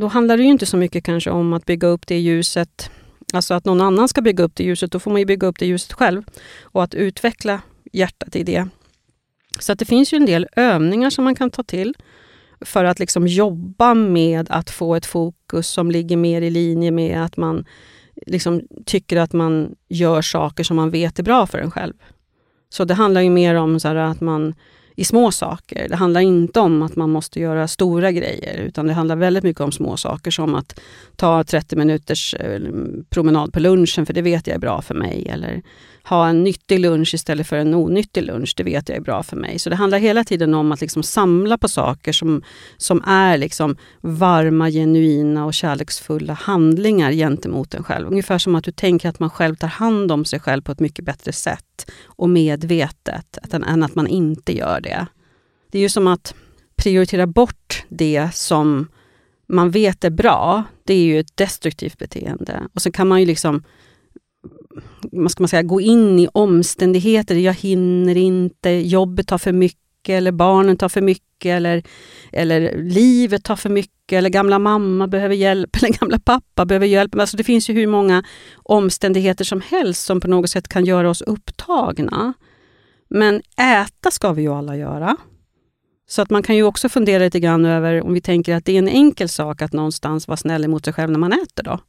då 0.00 0.06
handlar 0.06 0.37
det 0.37 0.42
ju 0.42 0.49
inte 0.49 0.66
så 0.66 0.76
mycket 0.76 1.04
kanske 1.04 1.30
om 1.30 1.52
att 1.52 1.64
bygga 1.64 1.88
upp 1.88 2.06
det 2.06 2.18
ljuset, 2.18 2.90
alltså 3.33 3.54
att 3.54 3.64
någon 3.64 3.80
annan 3.80 4.09
ska 4.09 4.23
bygga 4.23 4.45
upp 4.45 4.54
det 4.54 4.64
ljuset. 4.64 4.92
Då 4.92 4.99
får 4.99 5.11
man 5.11 5.21
ju 5.21 5.26
bygga 5.26 5.47
upp 5.47 5.59
det 5.59 5.66
ljuset 5.66 5.92
själv 5.92 6.23
och 6.62 6.83
att 6.83 6.95
utveckla 6.95 7.61
hjärtat 7.92 8.37
i 8.37 8.42
det. 8.42 8.68
Så 9.59 9.73
att 9.73 9.78
det 9.78 9.85
finns 9.85 10.12
ju 10.12 10.16
en 10.16 10.26
del 10.26 10.47
övningar 10.56 11.11
som 11.11 11.25
man 11.25 11.35
kan 11.35 11.50
ta 11.50 11.62
till 11.62 11.95
för 12.61 12.85
att 12.85 12.99
liksom 12.99 13.26
jobba 13.26 13.95
med 13.95 14.47
att 14.50 14.71
få 14.71 14.95
ett 14.95 15.06
fokus 15.06 15.68
som 15.68 15.90
ligger 15.90 16.16
mer 16.16 16.42
i 16.42 16.50
linje 16.50 16.90
med 16.90 17.25
att 17.25 17.37
man 17.37 17.64
liksom 18.26 18.62
tycker 18.87 19.16
att 19.16 19.32
man 19.32 19.75
gör 19.88 20.23
saker 20.23 20.64
som 20.64 20.76
man 20.76 20.90
vet 20.90 21.18
är 21.18 21.23
bra 21.23 21.46
för 21.46 21.58
en 21.58 21.70
själv. 21.70 21.94
Så 22.68 22.85
det 22.85 22.94
handlar 22.94 23.20
ju 23.20 23.30
mer 23.30 23.54
om 23.54 23.80
så 23.80 23.88
att 23.88 24.20
man 24.20 24.54
i 24.96 25.04
små 25.04 25.30
saker. 25.30 25.88
Det 25.88 25.96
handlar 25.96 26.20
inte 26.20 26.61
om 26.61 26.82
att 26.82 26.96
man 26.96 27.11
måste 27.11 27.40
göra 27.40 27.68
stora 27.68 28.12
grejer, 28.12 28.56
utan 28.56 28.87
det 28.87 28.92
handlar 28.92 29.16
väldigt 29.16 29.44
mycket 29.44 29.61
om 29.61 29.73
små 29.73 29.96
saker 29.96 30.30
som 30.30 30.54
att 30.54 30.80
ta 31.16 31.44
30 31.44 31.76
minuters 31.76 32.35
eh, 32.35 32.61
promenad 33.11 33.52
på 33.52 33.61
lunchen, 33.61 34.06
för 34.06 34.12
det 34.12 34.23
vet 34.23 34.46
jag 34.46 34.54
är 34.54 34.58
bra 34.58 34.82
för 34.82 34.94
mig. 34.94 35.28
Eller 35.28 35.62
ha 36.08 36.28
en 36.28 36.44
nyttig 36.44 36.80
lunch 36.80 37.14
istället 37.14 37.46
för 37.46 37.56
en 37.56 37.75
onyttig 37.75 38.22
lunch, 38.22 38.54
det 38.56 38.62
vet 38.62 38.88
jag 38.88 38.98
är 38.98 39.02
bra 39.02 39.22
för 39.22 39.36
mig. 39.36 39.58
Så 39.58 39.70
det 39.70 39.76
handlar 39.76 39.98
hela 39.98 40.25
tiden 40.25 40.54
om 40.54 40.72
att 40.72 40.80
liksom 40.80 41.02
samla 41.02 41.58
på 41.58 41.68
saker 41.68 42.12
som, 42.12 42.42
som 42.76 43.02
är 43.06 43.38
liksom 43.38 43.76
varma, 44.00 44.70
genuina 44.70 45.44
och 45.44 45.54
kärleksfulla 45.54 46.32
handlingar 46.32 47.12
gentemot 47.12 47.75
en 47.75 47.84
själv. 47.84 48.06
Ungefär 48.06 48.38
som 48.38 48.54
att 48.54 48.64
du 48.64 48.72
tänker 48.72 49.08
att 49.08 49.18
man 49.18 49.30
själv 49.30 49.54
tar 49.54 49.68
hand 49.68 50.12
om 50.12 50.25
sig 50.25 50.40
själv 50.40 50.62
på 50.62 50.72
ett 50.72 50.80
mycket 50.80 51.04
bättre 51.04 51.32
sätt 51.32 51.90
och 52.04 52.30
medvetet, 52.30 53.38
än 53.52 53.82
att 53.82 53.94
man 53.94 54.06
inte 54.06 54.56
gör 54.56 54.80
det. 54.80 55.06
Det 55.70 55.78
är 55.78 55.82
ju 55.82 55.88
som 55.88 56.06
att 56.06 56.34
prioritera 56.76 57.26
bort 57.26 57.84
det 57.88 58.28
som 58.34 58.88
man 59.48 59.70
vet 59.70 60.04
är 60.04 60.10
bra, 60.10 60.64
det 60.84 60.94
är 60.94 61.04
ju 61.04 61.20
ett 61.20 61.36
destruktivt 61.36 61.98
beteende. 61.98 62.62
Och 62.75 62.82
så 62.82 62.92
kan 62.92 63.08
man 63.08 63.20
ju 63.20 63.26
liksom 63.26 63.62
vad 65.12 65.30
ska 65.30 65.42
man 65.42 65.49
säga, 65.49 65.62
gå 65.62 65.80
in 65.80 66.18
i 66.18 66.28
omständigheter. 66.33 67.35
Jag 67.35 67.54
hinner 67.54 68.16
inte, 68.16 68.71
jobbet 68.71 69.26
tar 69.26 69.38
för 69.38 69.52
mycket 69.52 69.78
eller 70.09 70.33
barnen 70.33 70.76
tar 70.76 70.88
för 70.88 71.00
mycket 71.00 71.50
eller, 71.50 71.83
eller 72.33 72.83
livet 72.83 73.45
tar 73.45 73.56
för 73.56 73.71
mycket 73.71 74.18
eller 74.18 74.30
gamla 74.30 74.59
mamma 74.59 75.06
behöver 75.09 75.35
hjälp 75.35 75.76
eller 75.83 75.99
gamla 75.99 76.18
pappa 76.18 76.64
behöver 76.64 76.87
hjälp. 76.87 77.14
Alltså 77.14 77.37
det 77.37 77.45
finns 77.45 77.71
ju 77.71 77.75
hur 77.75 77.87
många 77.87 78.25
omständigheter 78.56 79.45
som 79.45 79.61
helst 79.61 80.04
som 80.04 80.21
på 80.21 80.28
något 80.28 80.50
sätt 80.50 80.68
kan 80.68 80.85
göra 80.85 81.11
oss 81.11 81.23
upptagna. 81.23 82.33
Men 83.09 83.42
äta 83.56 84.11
ska 84.11 84.33
vi 84.33 84.42
ju 84.42 84.52
alla 84.52 84.76
göra. 84.76 85.16
Så 86.09 86.23
att 86.23 86.30
man 86.30 86.42
kan 86.42 86.56
ju 86.56 86.62
också 86.62 86.88
fundera 86.88 87.23
lite 87.25 87.40
grann 87.40 87.64
över 87.64 88.02
om 88.02 88.14
vi 88.14 88.21
tänker 88.21 88.54
att 88.54 88.64
det 88.64 88.73
är 88.73 88.78
en 88.78 88.88
enkel 88.88 89.28
sak 89.28 89.62
att 89.62 89.73
någonstans 89.73 90.28
vara 90.28 90.37
snäll 90.37 90.68
mot 90.68 90.85
sig 90.85 90.95
själv 90.95 91.11
när 91.11 91.18
man 91.18 91.33
äter 91.33 91.62
då 91.62 91.80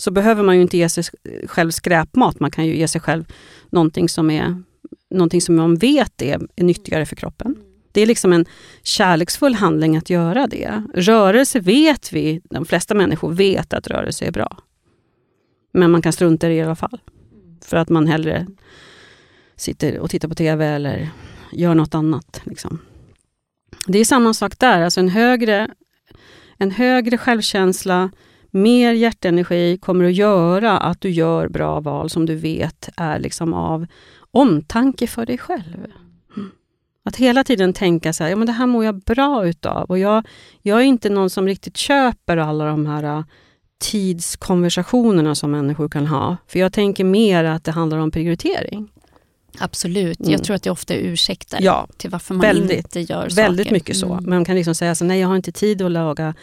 så 0.00 0.10
behöver 0.10 0.42
man 0.42 0.56
ju 0.56 0.62
inte 0.62 0.76
ge 0.76 0.88
sig 0.88 1.04
själv 1.46 1.70
skräpmat. 1.70 2.40
Man 2.40 2.50
kan 2.50 2.66
ju 2.66 2.76
ge 2.76 2.88
sig 2.88 3.00
själv 3.00 3.24
någonting 3.70 4.08
som, 4.08 4.30
är, 4.30 4.62
någonting 5.10 5.40
som 5.40 5.56
man 5.56 5.76
vet 5.76 6.22
är, 6.22 6.40
är 6.56 6.64
nyttigare 6.64 7.06
för 7.06 7.16
kroppen. 7.16 7.56
Det 7.92 8.00
är 8.00 8.06
liksom 8.06 8.32
en 8.32 8.46
kärleksfull 8.82 9.54
handling 9.54 9.96
att 9.96 10.10
göra 10.10 10.46
det. 10.46 10.82
Rörelse 10.94 11.60
vet 11.60 12.12
vi, 12.12 12.40
de 12.44 12.64
flesta 12.64 12.94
människor 12.94 13.32
vet 13.32 13.72
att 13.72 13.86
rörelse 13.86 14.24
är 14.24 14.30
bra. 14.30 14.56
Men 15.72 15.90
man 15.90 16.02
kan 16.02 16.12
strunta 16.12 16.46
i 16.46 16.50
det 16.50 16.56
i 16.56 16.62
alla 16.62 16.76
fall. 16.76 17.00
För 17.64 17.76
att 17.76 17.88
man 17.88 18.06
hellre 18.06 18.46
sitter 19.56 19.98
och 19.98 20.10
tittar 20.10 20.28
på 20.28 20.34
TV 20.34 20.66
eller 20.66 21.10
gör 21.52 21.74
något 21.74 21.94
annat. 21.94 22.42
Liksom. 22.44 22.78
Det 23.86 23.98
är 23.98 24.04
samma 24.04 24.34
sak 24.34 24.58
där, 24.58 24.82
alltså 24.82 25.00
en 25.00 25.08
högre, 25.08 25.70
en 26.58 26.70
högre 26.70 27.18
självkänsla, 27.18 28.10
mer 28.50 28.92
hjärtenergi 28.92 29.78
kommer 29.78 30.04
att 30.04 30.14
göra 30.14 30.78
att 30.78 31.00
du 31.00 31.10
gör 31.10 31.48
bra 31.48 31.80
val 31.80 32.10
som 32.10 32.26
du 32.26 32.34
vet 32.34 32.88
är 32.96 33.18
liksom 33.18 33.54
av 33.54 33.86
omtanke 34.30 35.06
för 35.06 35.26
dig 35.26 35.38
själv. 35.38 35.86
Att 37.04 37.16
hela 37.16 37.44
tiden 37.44 37.72
tänka 37.72 38.12
så 38.12 38.24
här, 38.24 38.30
ja 38.30 38.36
men 38.36 38.46
det 38.46 38.52
här 38.52 38.66
mår 38.66 38.84
jag 38.84 39.00
bra 39.00 39.46
utav. 39.46 39.84
Och 39.84 39.98
jag, 39.98 40.26
jag 40.62 40.78
är 40.78 40.84
inte 40.84 41.10
någon 41.10 41.30
som 41.30 41.46
riktigt 41.46 41.76
köper 41.76 42.36
alla 42.36 42.64
de 42.64 42.86
här 42.86 43.04
äh, 43.04 43.24
tidskonversationerna 43.78 45.34
som 45.34 45.50
människor 45.50 45.88
kan 45.88 46.06
ha. 46.06 46.36
För 46.46 46.58
jag 46.58 46.72
tänker 46.72 47.04
mer 47.04 47.44
att 47.44 47.64
det 47.64 47.72
handlar 47.72 47.98
om 47.98 48.10
prioritering. 48.10 48.88
Absolut. 49.58 50.20
Mm. 50.20 50.32
Jag 50.32 50.44
tror 50.44 50.56
att 50.56 50.62
det 50.62 50.70
ofta 50.70 50.94
är 50.94 50.98
ursäkter 50.98 51.58
ja, 51.62 51.88
till 51.96 52.10
varför 52.10 52.34
man 52.34 52.40
väldigt, 52.40 52.76
inte 52.76 53.00
gör 53.00 53.28
saker. 53.28 53.42
Väldigt 53.42 53.70
mycket 53.70 53.96
så. 53.96 54.12
Mm. 54.12 54.30
Man 54.30 54.44
kan 54.44 54.56
liksom 54.56 54.74
säga 54.74 54.94
så 54.94 55.04
nej 55.04 55.20
jag 55.20 55.28
har 55.28 55.36
inte 55.36 55.52
tid 55.52 55.82
att 55.82 55.92
laga 55.92 56.34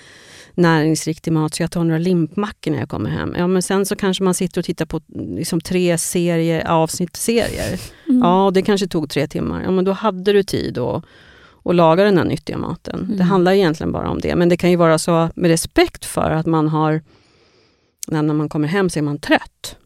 näringsriktig 0.57 1.33
mat 1.33 1.53
så 1.53 1.63
jag 1.63 1.71
tar 1.71 1.83
några 1.83 1.99
limpmackor 1.99 2.71
när 2.71 2.79
jag 2.79 2.89
kommer 2.89 3.09
hem. 3.09 3.35
Ja, 3.37 3.47
men 3.47 3.61
sen 3.61 3.85
så 3.85 3.95
kanske 3.95 4.23
man 4.23 4.33
sitter 4.33 4.61
och 4.61 4.65
tittar 4.65 4.85
på 4.85 5.01
liksom, 5.07 5.61
tre 5.61 5.97
serier. 5.97 6.69
Mm. 8.09 8.21
Ja, 8.21 8.45
och 8.45 8.53
det 8.53 8.61
kanske 8.61 8.87
tog 8.87 9.09
tre 9.09 9.27
timmar. 9.27 9.63
Ja, 9.63 9.71
men 9.71 9.85
då 9.85 9.91
hade 9.91 10.33
du 10.33 10.43
tid 10.43 10.77
att 10.77 11.05
och 11.67 11.73
laga 11.73 12.03
den 12.03 12.17
här 12.17 12.25
nyttiga 12.25 12.57
maten. 12.57 12.99
Mm. 13.05 13.17
Det 13.17 13.23
handlar 13.23 13.51
egentligen 13.51 13.91
bara 13.91 14.09
om 14.09 14.19
det. 14.19 14.35
Men 14.35 14.49
det 14.49 14.57
kan 14.57 14.69
ju 14.69 14.75
vara 14.75 14.97
så 14.97 15.29
med 15.35 15.49
respekt 15.49 16.05
för 16.05 16.31
att 16.31 16.45
man 16.45 16.67
har, 16.67 17.01
när 18.07 18.33
man 18.33 18.49
kommer 18.49 18.67
hem 18.67 18.89
så 18.89 18.99
är 18.99 19.03
man 19.03 19.19
trött. 19.19 19.77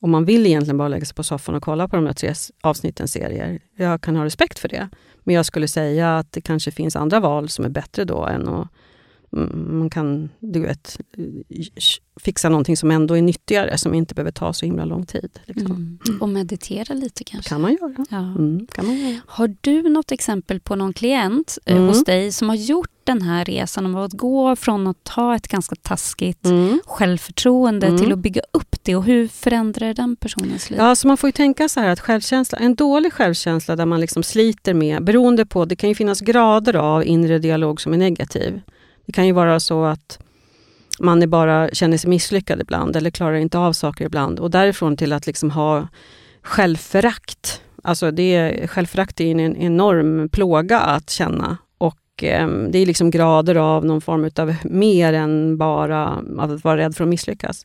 Och 0.00 0.08
man 0.08 0.24
vill 0.24 0.46
egentligen 0.46 0.78
bara 0.78 0.88
lägga 0.88 1.04
sig 1.04 1.14
på 1.14 1.22
soffan 1.22 1.54
och 1.54 1.62
kolla 1.62 1.88
på 1.88 1.96
de 1.96 2.06
här 2.06 2.12
tre 2.12 2.34
avsnitten 2.62 3.08
serier. 3.08 3.58
Jag 3.76 4.00
kan 4.00 4.16
ha 4.16 4.24
respekt 4.24 4.58
för 4.58 4.68
det. 4.68 4.88
Men 5.22 5.34
jag 5.34 5.46
skulle 5.46 5.68
säga 5.68 6.18
att 6.18 6.32
det 6.32 6.40
kanske 6.40 6.70
finns 6.70 6.96
andra 6.96 7.20
val 7.20 7.48
som 7.48 7.64
är 7.64 7.68
bättre 7.68 8.04
då 8.04 8.26
än 8.26 8.48
att 8.48 8.68
man 9.54 9.90
kan 9.90 10.28
du 10.38 10.60
vet, 10.60 10.98
fixa 12.20 12.48
någonting 12.48 12.76
som 12.76 12.90
ändå 12.90 13.16
är 13.16 13.22
nyttigare, 13.22 13.78
som 13.78 13.94
inte 13.94 14.14
behöver 14.14 14.32
ta 14.32 14.52
så 14.52 14.66
himla 14.66 14.84
lång 14.84 15.06
tid. 15.06 15.30
Liksom. 15.44 15.98
Mm. 16.06 16.20
Och 16.20 16.28
meditera 16.28 16.94
lite 16.94 17.24
kanske? 17.24 17.48
kan 17.48 17.60
man 17.60 17.72
göra. 17.72 18.04
Ja. 18.10 18.18
Mm, 18.18 18.66
kan 18.66 18.86
man 18.86 18.98
göra. 18.98 19.20
Har 19.26 19.56
du 19.60 19.88
något 19.88 20.12
exempel 20.12 20.60
på 20.60 20.76
någon 20.76 20.92
klient 20.92 21.58
eh, 21.64 21.76
mm. 21.76 21.88
hos 21.88 22.04
dig 22.04 22.32
som 22.32 22.48
har 22.48 22.56
gjort 22.56 22.90
den 23.04 23.22
här 23.22 23.44
resan 23.44 23.86
om 23.86 23.94
att 23.94 24.12
gå 24.12 24.56
från 24.56 24.86
att 24.86 25.08
ha 25.08 25.36
ett 25.36 25.48
ganska 25.48 25.76
taskigt 25.76 26.46
mm. 26.46 26.80
självförtroende 26.86 27.86
till 27.86 27.98
mm. 28.06 28.12
att 28.12 28.18
bygga 28.18 28.42
upp 28.52 28.76
det 28.82 28.96
och 28.96 29.04
hur 29.04 29.28
förändrar 29.28 29.94
den 29.94 30.16
personens 30.16 30.70
liv? 30.70 30.78
Ja, 30.78 30.96
så 30.96 31.08
man 31.08 31.16
får 31.16 31.28
ju 31.28 31.32
tänka 31.32 31.68
så 31.68 31.80
här 31.80 31.88
att 31.88 32.00
självkänsla, 32.00 32.58
en 32.58 32.74
dålig 32.74 33.12
självkänsla 33.12 33.76
där 33.76 33.86
man 33.86 34.00
liksom 34.00 34.22
sliter 34.22 34.74
med, 34.74 35.04
beroende 35.04 35.46
på, 35.46 35.64
det 35.64 35.76
kan 35.76 35.88
ju 35.88 35.94
finnas 35.94 36.20
grader 36.20 36.76
av 36.76 37.04
inre 37.04 37.38
dialog 37.38 37.80
som 37.80 37.92
är 37.92 37.98
negativ. 37.98 38.60
Det 39.06 39.12
kan 39.12 39.26
ju 39.26 39.32
vara 39.32 39.60
så 39.60 39.84
att 39.84 40.18
man 40.98 41.22
är 41.22 41.26
bara 41.26 41.68
känner 41.68 41.96
sig 41.96 42.10
misslyckad 42.10 42.60
ibland 42.60 42.96
eller 42.96 43.10
klarar 43.10 43.36
inte 43.36 43.58
av 43.58 43.72
saker 43.72 44.04
ibland. 44.04 44.38
Och 44.38 44.50
därifrån 44.50 44.96
till 44.96 45.12
att 45.12 45.26
liksom 45.26 45.50
ha 45.50 45.88
självförakt. 46.42 47.60
Alltså 47.82 48.10
det, 48.10 48.66
självförakt 48.70 49.20
är 49.20 49.30
en 49.30 49.56
enorm 49.56 50.28
plåga 50.28 50.80
att 50.80 51.10
känna. 51.10 51.58
Och 51.78 52.24
eh, 52.24 52.48
det 52.48 52.78
är 52.78 52.86
liksom 52.86 53.10
grader 53.10 53.54
av 53.54 53.84
någon 53.84 54.00
form 54.00 54.30
av 54.36 54.54
mer 54.64 55.12
än 55.12 55.56
bara 55.58 56.22
att 56.38 56.64
vara 56.64 56.76
rädd 56.76 56.96
för 56.96 57.04
att 57.04 57.10
misslyckas. 57.10 57.64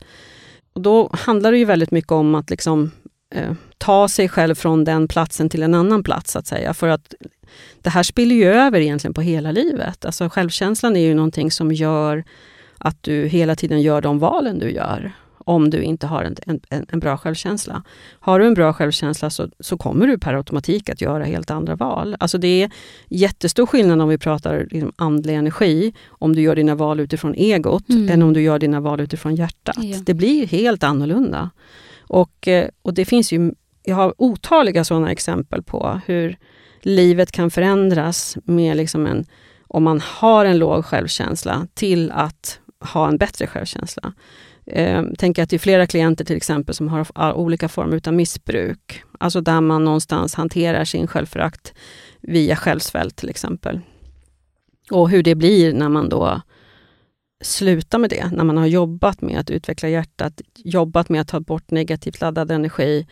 Och 0.74 0.82
då 0.82 1.10
handlar 1.14 1.52
det 1.52 1.58
ju 1.58 1.66
väldigt 1.66 1.92
mycket 1.92 2.12
om 2.12 2.36
att 2.36 2.50
liksom, 2.50 2.92
eh, 3.36 3.54
ta 3.78 4.08
sig 4.08 4.30
själv 4.30 4.56
från 4.56 4.84
den 4.84 5.08
platsen 5.08 5.50
till 5.50 5.64
en 5.64 5.74
annan 5.74 6.04
plats, 6.04 6.32
så 6.32 6.40
att 6.40 6.48
säga. 6.48 6.74
För 6.74 6.88
att 6.88 7.14
det 7.82 7.90
här 7.90 8.04
spiller 8.04 8.36
ju 8.36 8.46
över 8.46 8.80
egentligen 8.80 9.14
på 9.14 9.22
hela 9.22 9.52
livet. 9.52 10.06
Alltså 10.06 10.30
självkänslan 10.30 10.96
är 10.96 11.02
ju 11.02 11.14
någonting 11.14 11.52
som 11.52 11.72
gör 11.72 12.24
att 12.78 13.04
du 13.04 13.28
hela 13.28 13.56
tiden 13.56 13.82
gör 13.82 14.02
de 14.02 14.20
valen 14.20 14.60
du 14.60 14.72
gör 14.72 15.14
om 15.50 15.70
du 15.70 15.82
inte 15.82 16.08
har 16.08 16.24
en, 16.24 16.36
en, 16.70 16.86
en 16.90 17.00
bra 17.00 17.18
självkänsla. 17.18 17.84
Har 18.20 18.40
du 18.40 18.48
en 18.48 18.54
bra 18.54 18.74
självkänsla 18.74 19.30
så, 19.30 19.50
så, 19.60 19.78
kommer 19.78 20.08
du 20.08 20.18
per 20.18 20.34
automatik 20.34 20.90
att 20.90 21.02
göra 21.02 21.24
helt 21.24 21.52
andra 21.52 21.76
val. 21.76 22.16
Alltså 22.20 22.38
det 22.38 22.64
är 22.64 22.72
jättestor 23.08 23.66
skillnad 23.66 24.02
om 24.02 24.10
vi 24.10 24.18
pratar 24.18 24.68
liksom 24.72 24.92
andlig 24.96 25.36
energi, 25.36 25.94
om 26.08 26.36
du 26.36 26.42
gör 26.42 26.56
dina 26.56 26.76
val 26.76 27.00
utifrån 27.00 27.36
egot, 27.36 27.90
mm. 27.90 28.10
än 28.10 28.22
om 28.22 28.34
du 28.34 28.42
gör 28.42 28.60
dina 28.60 28.80
val 28.80 29.00
utifrån 29.00 29.36
hjärtat. 29.36 29.78
Ja. 29.84 29.98
Det 30.06 30.14
blir 30.14 30.48
helt 30.48 30.84
annorlunda. 30.84 31.50
Och, 32.10 32.48
eh, 32.48 32.70
och 32.82 32.94
det 32.94 33.06
finns 33.06 33.32
ju, 33.32 33.52
jag 33.84 33.96
har 33.96 34.14
otaliga 34.18 34.84
sådana 34.84 35.12
exempel 35.12 35.64
på 35.64 36.02
hur 36.06 36.38
livet 36.82 37.32
kan 37.32 37.52
förändras 37.52 38.38
med 38.44 38.78
liksom 38.78 39.06
en, 39.06 39.26
om 39.68 39.84
man 39.84 40.02
har 40.06 40.46
en 40.46 40.58
låg 40.58 40.86
självkänsla, 40.86 41.68
till 41.74 42.12
att 42.12 42.60
ha 42.94 43.08
en 43.08 43.18
bättre 43.18 43.48
självkänsla. 43.48 44.14
Eh, 44.66 45.04
tänk 45.18 45.40
att 45.40 45.50
det 45.50 45.56
är 45.56 45.60
flera 45.60 45.88
klienter 45.88 46.26
till 46.26 46.38
exempel 46.38 46.76
som 46.76 46.88
har 46.88 47.34
olika 47.34 47.70
former 47.70 48.02
av 48.08 48.14
missbruk. 48.14 49.04
Alltså 49.20 49.42
där 49.42 49.62
man 49.62 49.86
någonstans 49.86 50.36
hanterar 50.36 50.86
sin 50.86 51.08
självförakt 51.08 51.74
via 52.22 52.56
självsvält 52.56 53.16
till 53.16 53.30
exempel. 53.30 53.80
Och 54.92 55.10
hur 55.10 55.24
det 55.24 55.36
blir 55.36 55.74
när 55.74 55.90
man 55.90 56.10
då 56.10 56.42
sluta 57.42 57.98
med 57.98 58.10
det, 58.10 58.32
när 58.32 58.44
man 58.44 58.58
har 58.58 58.66
jobbat 58.66 59.22
med 59.22 59.40
att 59.40 59.50
utveckla 59.50 59.90
hjärtat, 59.90 60.42
jobbat 60.56 61.10
med 61.10 61.22
att 61.22 61.28
ta 61.28 61.40
bort 61.40 61.72
negativt 61.72 62.22
laddad 62.22 62.52
energi, 62.52 63.08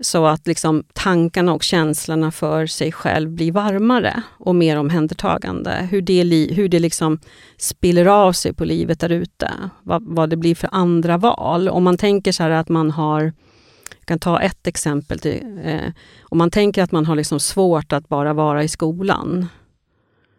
så 0.00 0.26
att 0.26 0.46
liksom 0.46 0.84
tankarna 0.92 1.52
och 1.52 1.62
känslorna 1.62 2.30
för 2.30 2.66
sig 2.66 2.92
själv 2.92 3.30
blir 3.30 3.52
varmare 3.52 4.22
och 4.38 4.54
mer 4.54 4.76
omhändertagande. 4.76 5.88
Hur 5.90 6.02
det, 6.02 6.48
hur 6.54 6.68
det 6.68 6.78
liksom 6.78 7.18
spiller 7.56 8.06
av 8.06 8.32
sig 8.32 8.52
på 8.52 8.64
livet 8.64 9.00
där 9.00 9.12
ute. 9.12 9.52
Vad, 9.82 10.02
vad 10.06 10.30
det 10.30 10.36
blir 10.36 10.54
för 10.54 10.68
andra 10.72 11.16
val. 11.16 11.68
Om 11.68 11.84
man 11.84 11.96
tänker 11.96 12.32
så 12.32 12.42
här 12.42 12.50
att 12.50 12.68
man 12.68 12.90
har 12.90 13.22
jag 13.98 14.06
kan 14.06 14.18
ta 14.18 14.40
ett 14.40 14.66
exempel. 14.66 15.18
Till, 15.18 15.60
eh, 15.64 15.92
om 16.22 16.38
man 16.38 16.50
tänker 16.50 16.82
att 16.82 16.92
man 16.92 17.06
har 17.06 17.16
liksom 17.16 17.40
svårt 17.40 17.92
att 17.92 18.08
bara 18.08 18.32
vara 18.32 18.64
i 18.64 18.68
skolan 18.68 19.46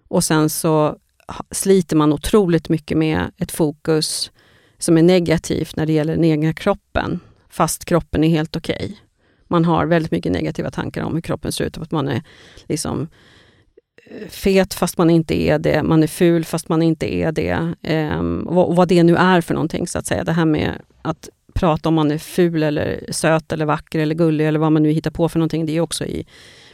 och 0.08 0.24
sen 0.24 0.50
så 0.50 0.98
sliter 1.52 1.96
man 1.96 2.14
otroligt 2.14 2.70
mycket 2.70 2.98
med 2.98 3.32
ett 3.38 3.52
fokus 3.52 4.32
som 4.78 4.98
är 4.98 5.04
negativt 5.04 5.76
när 5.76 5.86
det 5.86 5.94
gäller 5.94 6.16
den 6.16 6.26
egna 6.26 6.54
kroppen, 6.54 7.20
fast 7.50 7.86
kroppen 7.86 8.24
är 8.24 8.30
helt 8.30 8.56
okej. 8.56 8.76
Okay 8.86 8.96
man 9.50 9.66
har 9.66 9.86
väldigt 9.86 10.12
mycket 10.12 10.32
negativa 10.32 10.72
tankar 10.72 11.04
om 11.04 11.14
hur 11.14 11.22
kroppen 11.22 11.52
ser 11.52 11.66
ut. 11.66 11.78
Att 11.78 11.92
man 11.92 12.08
är 12.08 12.24
liksom 12.68 13.08
eh, 14.10 14.28
fet 14.28 14.74
fast 14.74 14.98
man 14.98 15.10
inte 15.10 15.42
är 15.42 15.60
det, 15.60 15.84
man 15.84 16.04
är 16.04 16.08
ful 16.08 16.46
fast 16.46 16.70
man 16.70 16.82
inte 16.82 17.16
är 17.16 17.32
det. 17.32 17.74
Um, 18.18 18.48
och 18.48 18.76
vad 18.76 18.88
det 18.88 19.04
nu 19.04 19.16
är 19.16 19.42
för 19.42 19.54
någonting 19.54 19.88
så 19.88 20.00
att 20.00 20.06
säga. 20.06 20.24
Det 20.24 20.32
här 20.32 20.46
med 20.46 20.82
att 21.02 21.30
prata 21.54 21.90
om 21.90 21.96
man 21.96 22.12
är 22.12 22.18
ful 22.18 22.64
eller 22.64 23.06
söt 23.12 23.52
eller 23.52 23.66
vacker 23.66 24.00
eller 24.00 24.16
gullig 24.16 24.48
eller 24.48 24.60
vad 24.60 24.72
man 24.72 24.84
nu 24.84 24.92
hittar 24.92 25.12
på 25.12 25.30
för 25.30 25.40
någonting. 25.40 25.66
Det 25.66 25.78
är 25.78 25.82
också 25.82 26.06
i 26.06 26.26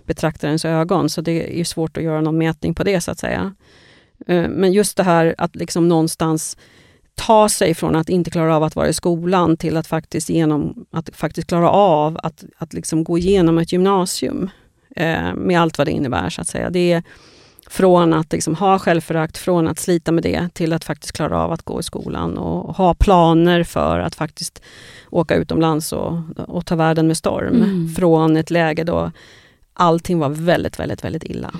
betraktarens 0.03 0.65
ögon. 0.65 1.09
Så 1.09 1.21
det 1.21 1.59
är 1.59 1.63
svårt 1.63 1.97
att 1.97 2.03
göra 2.03 2.21
någon 2.21 2.37
mätning 2.37 2.75
på 2.75 2.83
det 2.83 3.01
så 3.01 3.11
att 3.11 3.19
säga. 3.19 3.55
Uh, 4.29 4.47
men 4.49 4.73
just 4.73 4.97
det 4.97 5.03
här 5.03 5.35
att 5.37 5.55
liksom 5.55 5.87
någonstans 5.87 6.57
ta 7.15 7.49
sig 7.49 7.73
från 7.73 7.95
att 7.95 8.09
inte 8.09 8.31
klara 8.31 8.55
av 8.55 8.63
att 8.63 8.75
vara 8.75 8.87
i 8.87 8.93
skolan 8.93 9.57
till 9.57 9.77
att 9.77 9.87
faktiskt, 9.87 10.29
genom, 10.29 10.85
att 10.91 11.09
faktiskt 11.13 11.47
klara 11.47 11.69
av 11.69 12.19
att, 12.23 12.43
att 12.57 12.73
liksom 12.73 13.03
gå 13.03 13.17
igenom 13.17 13.57
ett 13.57 13.71
gymnasium 13.71 14.49
eh, 14.95 15.33
med 15.35 15.61
allt 15.61 15.77
vad 15.77 15.87
det 15.87 15.91
innebär. 15.91 16.29
så 16.29 16.41
att 16.41 16.47
säga. 16.47 16.69
Det 16.69 16.91
är 16.91 17.03
från 17.67 18.13
att 18.13 18.31
liksom 18.31 18.55
ha 18.55 18.79
självförakt, 18.79 19.37
från 19.37 19.67
att 19.67 19.79
slita 19.79 20.11
med 20.11 20.23
det 20.23 20.49
till 20.53 20.73
att 20.73 20.83
faktiskt 20.83 21.13
klara 21.13 21.43
av 21.43 21.51
att 21.51 21.61
gå 21.61 21.79
i 21.79 21.83
skolan 21.83 22.37
och 22.37 22.75
ha 22.75 22.93
planer 22.93 23.63
för 23.63 23.99
att 23.99 24.15
faktiskt 24.15 24.61
åka 25.09 25.35
utomlands 25.35 25.93
och, 25.93 26.17
och 26.37 26.65
ta 26.65 26.75
världen 26.75 27.07
med 27.07 27.17
storm. 27.17 27.55
Mm. 27.55 27.89
Från 27.95 28.37
ett 28.37 28.51
läge 28.51 28.83
då 28.83 29.11
allting 29.73 30.19
var 30.19 30.29
väldigt, 30.29 30.79
väldigt, 30.79 31.03
väldigt 31.03 31.23
illa. 31.23 31.51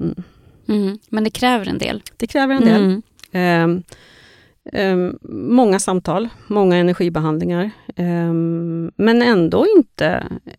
Mm. 0.00 0.22
Mm. 0.68 0.98
Men 1.08 1.24
det 1.24 1.30
kräver 1.30 1.66
en 1.66 1.78
del. 1.78 2.02
Det 2.16 2.26
kräver 2.26 2.54
en 2.54 2.64
del. 2.64 3.02
Eh, 3.32 3.82
Um, 4.72 5.18
många 5.54 5.78
samtal, 5.78 6.28
många 6.46 6.76
energibehandlingar. 6.76 7.70
Um, 7.96 8.90
men 8.96 9.22
ändå 9.22 9.66
inte, 9.76 10.06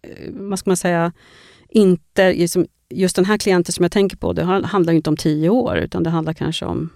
eh, 0.02 0.10
vad 0.30 0.60
ska 0.60 0.70
man 0.70 0.78
säga, 0.78 1.12
inte 1.70 2.34
liksom, 2.34 2.66
just 2.90 3.16
den 3.16 3.26
här 3.26 3.38
klienten 3.38 3.74
som 3.74 3.84
jag 3.84 3.92
tänker 3.92 4.18
på, 4.18 4.34
det 4.34 4.44
handlar 4.44 4.94
inte 4.94 5.10
om 5.10 5.18
tio 5.18 5.50
år, 5.50 5.78
utan 5.78 6.04
det 6.04 6.10
handlar 6.10 6.34
kanske 6.34 6.66
om 6.66 6.90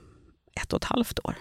ett 0.62 0.74
och 0.74 0.78
ett 0.78 0.90
halvt 0.90 1.20
år. 1.24 1.36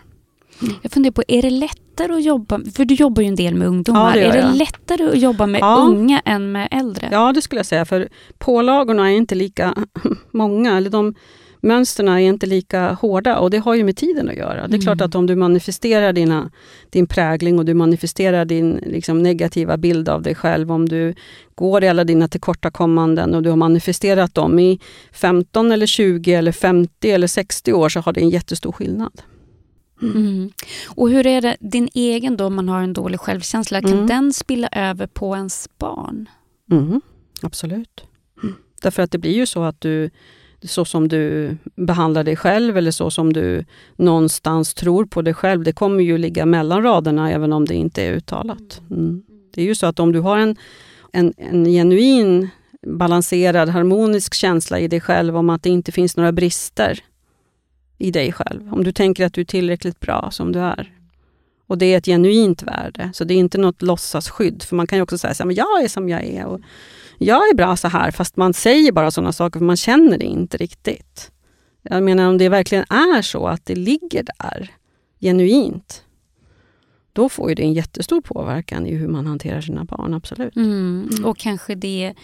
Jag 0.83 0.93
funderar 0.93 1.13
på, 1.13 1.23
är 1.29 1.43
det 1.43 1.51
lättare 1.51 2.13
att 2.13 2.25
jobba, 2.25 2.61
för 2.75 2.85
du 2.85 2.95
jobbar 2.95 3.23
ju 3.23 3.29
en 3.29 3.37
del 3.37 3.55
med 3.55 3.69
ungdomar, 3.69 4.17
ja, 4.17 4.31
det 4.31 4.39
är 4.39 4.43
det 4.43 4.53
lättare 4.53 5.09
att 5.09 5.19
jobba 5.19 5.47
med 5.47 5.61
ja. 5.61 5.77
unga 5.77 6.21
än 6.21 6.53
med 6.53 6.69
äldre? 6.71 7.09
Ja, 7.13 7.33
det 7.33 7.43
skulle 7.43 7.59
jag 7.59 7.67
säga, 7.67 7.85
för 7.85 8.09
pålagorna 8.39 9.11
är 9.11 9.17
inte 9.17 9.35
lika 9.35 9.75
många. 10.31 10.77
Eller 10.77 10.91
de, 10.91 11.15
mönstren 11.63 12.09
är 12.09 12.19
inte 12.19 12.47
lika 12.47 12.93
hårda 12.93 13.39
och 13.39 13.51
det 13.51 13.59
har 13.59 13.75
ju 13.75 13.85
med 13.85 13.97
tiden 13.97 14.29
att 14.29 14.37
göra. 14.37 14.55
Det 14.55 14.63
är 14.63 14.67
mm. 14.67 14.81
klart 14.81 15.01
att 15.01 15.15
om 15.15 15.27
du 15.27 15.37
manifesterar 15.37 16.13
dina, 16.13 16.51
din 16.91 17.07
prägling 17.07 17.59
och 17.59 17.65
du 17.65 17.75
manifesterar 17.75 18.45
din 18.45 18.81
liksom, 18.87 19.23
negativa 19.23 19.77
bild 19.77 20.09
av 20.09 20.23
dig 20.23 20.35
själv, 20.35 20.73
om 20.73 20.89
du 20.89 21.15
går 21.55 21.85
i 21.85 21.89
alla 21.89 22.05
dina 22.05 22.29
tillkortakommanden 22.29 23.35
och 23.35 23.43
du 23.43 23.51
har 23.51 23.57
manifesterat 23.57 24.35
dem 24.35 24.59
i 24.59 24.81
15 25.13 25.73
eller 25.73 25.87
20 25.87 26.35
eller 26.35 26.53
50 26.53 27.11
eller 27.11 27.27
60 27.27 27.73
år 27.73 27.89
så 27.89 28.01
har 28.01 28.13
det 28.13 28.21
en 28.21 28.31
jättestor 28.31 28.73
skillnad. 28.73 29.23
Mm. 30.03 30.17
Mm. 30.17 30.51
Och 30.87 31.11
hur 31.11 31.27
är 31.27 31.41
det, 31.41 31.57
din 31.61 31.89
egen 31.95 32.37
då, 32.37 32.45
om 32.45 32.55
man 32.55 32.69
har 32.69 32.83
en 32.83 32.93
dålig 32.93 33.21
självkänsla, 33.21 33.81
kan 33.81 33.93
mm. 33.93 34.07
den 34.07 34.33
spilla 34.33 34.69
över 34.73 35.07
på 35.07 35.37
ens 35.37 35.69
barn? 35.79 36.29
Mm. 36.71 37.01
Absolut. 37.43 38.05
Därför 38.83 39.03
att 39.03 39.11
det 39.11 39.19
blir 39.19 39.35
ju 39.35 39.47
så 39.47 39.63
att 39.63 39.81
du 39.81 40.11
så 40.65 40.85
som 40.85 41.09
du 41.09 41.57
behandlar 41.77 42.25
dig 42.25 42.37
själv 42.37 42.77
eller 42.77 42.91
så 42.91 43.11
som 43.11 43.33
du 43.33 43.65
någonstans 43.97 44.75
tror 44.75 45.05
på 45.05 45.23
dig 45.23 45.35
själv, 45.35 45.63
det 45.63 45.73
kommer 45.73 46.03
ju 46.03 46.19
ligga 46.19 46.47
mellan 46.47 46.83
raderna 46.83 47.31
även 47.33 47.53
om 47.53 47.65
det 47.65 47.75
inte 47.75 48.03
är 48.03 48.13
uttalat. 48.13 48.81
Mm. 48.91 49.23
Det 49.55 49.63
är 49.63 49.65
ju 49.65 49.75
så 49.75 49.87
att 49.87 50.01
om 50.01 50.13
du 50.13 50.21
har 50.21 50.39
en, 50.39 50.57
en, 51.13 51.35
en 51.37 51.65
genuin, 51.65 52.49
balanserad, 52.87 53.69
harmonisk 53.69 54.35
känsla 54.35 54.81
i 54.81 54.89
dig 54.89 55.01
själv 55.01 55.37
om 55.37 55.51
att 55.51 55.63
det 55.63 55.71
inte 55.71 55.93
finns 55.93 56.17
några 56.17 56.33
brister 56.33 57.01
i 57.99 58.11
dig 58.11 58.33
själv. 58.33 58.73
Om 58.75 58.85
du 58.85 58.93
tänker 58.93 59.27
att 59.27 59.35
du 59.35 59.41
är 59.41 59.45
tillräckligt 59.45 60.01
bra 60.01 60.29
som 60.31 60.53
du 60.53 60.59
är. 60.59 60.93
Och 61.67 61.79
det 61.79 61.87
är 61.87 61.99
ett 61.99 62.07
genuint 62.07 62.63
värde, 62.63 63.11
så 63.15 63.25
det 63.25 63.35
är 63.35 63.39
inte 63.39 63.59
något 63.59 63.83
låtsasskydd. 63.83 64.63
För 64.63 64.77
man 64.77 64.87
kan 64.87 64.99
ju 64.99 65.03
också 65.03 65.19
säga 65.19 65.31
att 65.31 65.57
jag 65.57 65.83
är 65.83 65.89
som 65.89 66.09
jag 66.09 66.25
är. 66.25 66.47
Och 66.47 66.61
jag 67.25 67.49
är 67.51 67.55
bra 67.55 67.77
så 67.77 67.89
här, 67.89 68.11
fast 68.11 68.37
man 68.37 68.55
säger 68.55 68.93
bara 68.93 69.11
sådana 69.11 69.33
saker 69.33 69.59
för 69.59 69.67
man 69.67 69.77
känner 69.77 70.19
det 70.19 70.25
inte 70.25 70.57
riktigt. 70.57 71.31
Jag 71.83 72.03
menar 72.03 72.29
om 72.29 72.39
det 72.39 72.49
verkligen 72.49 72.85
är 72.89 73.23
så 73.23 73.47
att 73.47 73.67
det 73.67 73.75
ligger 73.75 74.25
där 74.39 74.71
genuint, 75.21 76.05
då 77.13 77.29
får 77.29 77.49
ju 77.49 77.55
det 77.55 77.63
en 77.63 77.73
jättestor 77.73 78.21
påverkan 78.21 78.87
i 78.87 78.95
hur 78.95 79.09
man 79.09 79.27
hanterar 79.27 79.61
sina 79.61 79.85
barn, 79.85 80.15
absolut. 80.15 80.57
Mm. 80.57 81.09
Mm. 81.13 81.25
Och 81.25 81.39
kanske 81.39 81.75
det 81.75 82.15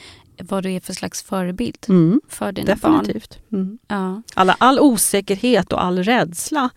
vad 0.43 0.63
du 0.63 0.73
är 0.73 0.81
för 0.81 0.93
slags 0.93 1.23
förebild 1.23 1.87
mm. 1.89 2.21
för 2.29 2.53
dina 2.53 2.67
Definitivt. 2.67 3.39
barn. 3.49 3.61
Mm. 3.61 3.79
Ja. 3.89 4.23
Alla, 4.35 4.57
all 4.59 4.81
osäkerhet 4.81 5.73
och 5.73 5.85
all 5.85 6.03
rädsla 6.03 6.71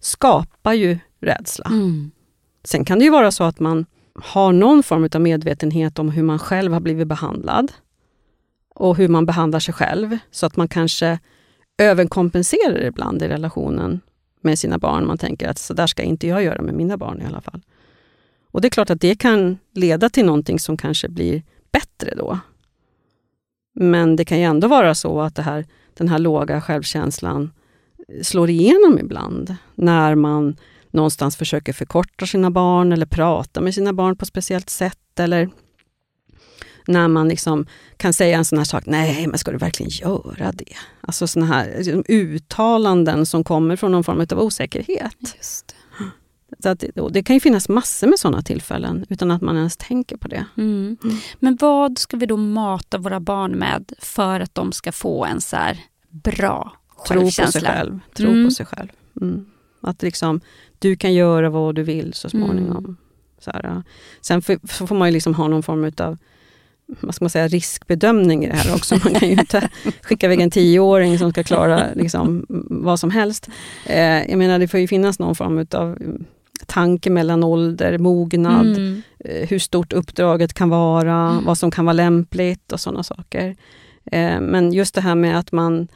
skapar 0.00 0.72
ju 0.72 0.98
rädsla. 1.20 1.66
Mm. 1.66 2.10
Sen 2.64 2.84
kan 2.84 2.98
det 2.98 3.04
ju 3.04 3.10
vara 3.10 3.30
så 3.30 3.44
att 3.44 3.60
man 3.60 3.86
har 4.22 4.52
någon 4.52 4.82
form 4.82 5.08
av 5.14 5.20
medvetenhet 5.20 5.98
om 5.98 6.10
hur 6.10 6.22
man 6.22 6.38
själv 6.38 6.72
har 6.72 6.80
blivit 6.80 7.08
behandlad 7.08 7.72
och 8.74 8.96
hur 8.96 9.08
man 9.08 9.26
behandlar 9.26 9.60
sig 9.60 9.74
själv, 9.74 10.18
så 10.30 10.46
att 10.46 10.56
man 10.56 10.68
kanske 10.68 11.18
överkompenserar 11.78 12.84
ibland 12.84 13.22
i 13.22 13.28
relationen 13.28 14.00
med 14.40 14.58
sina 14.58 14.78
barn. 14.78 15.06
Man 15.06 15.18
tänker 15.18 15.48
att 15.48 15.58
så 15.58 15.74
där 15.74 15.86
ska 15.86 16.02
inte 16.02 16.26
jag 16.26 16.42
göra 16.42 16.62
med 16.62 16.74
mina 16.74 16.96
barn 16.96 17.22
i 17.22 17.26
alla 17.26 17.40
fall. 17.40 17.60
Och 18.50 18.60
det 18.60 18.68
är 18.68 18.70
klart 18.70 18.90
att 18.90 19.00
det 19.00 19.14
kan 19.14 19.58
leda 19.72 20.10
till 20.10 20.26
någonting 20.26 20.58
som 20.58 20.76
kanske 20.76 21.08
blir 21.08 21.42
bättre 21.72 22.14
då. 22.16 22.38
Men 23.74 24.16
det 24.16 24.24
kan 24.24 24.38
ju 24.38 24.44
ändå 24.44 24.68
vara 24.68 24.94
så 24.94 25.20
att 25.20 25.34
det 25.34 25.42
här, 25.42 25.66
den 25.94 26.08
här 26.08 26.18
låga 26.18 26.60
självkänslan 26.60 27.50
slår 28.22 28.50
igenom 28.50 28.98
ibland 28.98 29.56
när 29.74 30.14
man 30.14 30.56
någonstans 30.90 31.36
försöker 31.36 31.72
förkorta 31.72 32.26
sina 32.26 32.50
barn 32.50 32.92
eller 32.92 33.06
prata 33.06 33.60
med 33.60 33.74
sina 33.74 33.92
barn 33.92 34.16
på 34.16 34.22
ett 34.22 34.28
speciellt 34.28 34.70
sätt. 34.70 35.20
Eller 35.20 35.50
när 36.86 37.08
man 37.08 37.28
liksom 37.28 37.66
kan 37.96 38.12
säga 38.12 38.38
en 38.38 38.44
sån 38.44 38.58
här 38.58 38.64
sak, 38.64 38.86
nej 38.86 39.26
men 39.26 39.38
ska 39.38 39.50
du 39.50 39.58
verkligen 39.58 39.90
göra 39.90 40.52
det? 40.52 40.74
Alltså 41.00 41.26
såna 41.26 41.46
här 41.46 41.74
liksom, 41.78 42.04
uttalanden 42.08 43.26
som 43.26 43.44
kommer 43.44 43.76
från 43.76 43.92
någon 43.92 44.04
form 44.04 44.26
av 44.32 44.40
osäkerhet. 44.40 45.16
Just 45.36 45.74
Så 46.62 46.68
att, 46.68 46.84
det 47.10 47.22
kan 47.22 47.36
ju 47.36 47.40
finnas 47.40 47.68
massor 47.68 48.06
med 48.06 48.18
sådana 48.18 48.42
tillfällen 48.42 49.06
utan 49.08 49.30
att 49.30 49.42
man 49.42 49.56
ens 49.56 49.76
tänker 49.76 50.16
på 50.16 50.28
det. 50.28 50.44
Mm. 50.56 50.96
Men 51.38 51.56
vad 51.60 51.98
ska 51.98 52.16
vi 52.16 52.26
då 52.26 52.36
mata 52.36 52.98
våra 52.98 53.20
barn 53.20 53.52
med 53.52 53.92
för 53.98 54.40
att 54.40 54.54
de 54.54 54.72
ska 54.72 54.92
få 54.92 55.24
en 55.24 55.40
så 55.40 55.56
bra 56.10 56.72
Tro 57.08 57.20
på 57.20 57.30
sig 57.30 57.44
självkänsla? 57.44 57.60
själv. 57.70 58.00
Tro 58.14 58.28
Mm. 58.30 58.44
på 58.44 58.50
sig 58.50 58.66
själv. 58.66 58.88
Mm. 59.20 59.46
Att 59.80 60.02
liksom, 60.02 60.40
du 60.78 60.96
kan 60.96 61.14
göra 61.14 61.50
vad 61.50 61.74
du 61.74 61.82
vill 61.82 62.12
så 62.14 62.28
småningom. 62.30 62.76
Mm. 62.84 62.96
Så 63.40 63.50
här. 63.50 63.82
Sen 64.20 64.42
får, 64.42 64.58
så 64.72 64.86
får 64.86 64.94
man 64.96 65.08
ju 65.08 65.12
liksom 65.12 65.34
ha 65.34 65.48
någon 65.48 65.62
form 65.62 65.92
av 65.98 66.16
vad 67.00 67.14
ska 67.14 67.24
man 67.24 67.30
säga, 67.30 67.48
riskbedömning 67.48 68.44
i 68.44 68.48
det 68.48 68.56
här 68.56 68.74
också. 68.74 68.94
Man 69.04 69.14
kan 69.14 69.28
ju 69.28 69.34
inte 69.34 69.68
skicka 70.02 70.26
iväg 70.26 70.40
en 70.40 70.50
tioåring 70.50 71.18
som 71.18 71.30
ska 71.30 71.42
klara 71.44 71.82
liksom, 71.94 72.46
vad 72.70 73.00
som 73.00 73.10
helst. 73.10 73.48
Eh, 73.86 74.30
jag 74.30 74.38
menar, 74.38 74.58
det 74.58 74.68
får 74.68 74.80
ju 74.80 74.88
finnas 74.88 75.18
någon 75.18 75.34
form 75.34 75.66
av 75.72 75.98
tanke 76.66 77.10
mellan 77.10 77.44
ålder, 77.44 77.98
mognad, 77.98 78.66
Mm. 78.66 79.02
eh, 79.18 79.48
hur 79.48 79.58
stort 79.58 79.92
uppdraget 79.92 80.54
kan 80.54 80.68
vara, 80.68 81.30
Mm. 81.30 81.44
vad 81.44 81.58
som 81.58 81.70
kan 81.70 81.84
vara 81.84 81.92
lämpligt 81.92 82.72
och 82.72 82.80
sådana 82.80 83.02
saker. 83.02 83.56
Eh, 84.12 84.40
men 84.40 84.72
just 84.72 84.94
det 84.94 85.00
här 85.00 85.14
med 85.14 85.38
att 85.38 85.52
man 85.52 85.88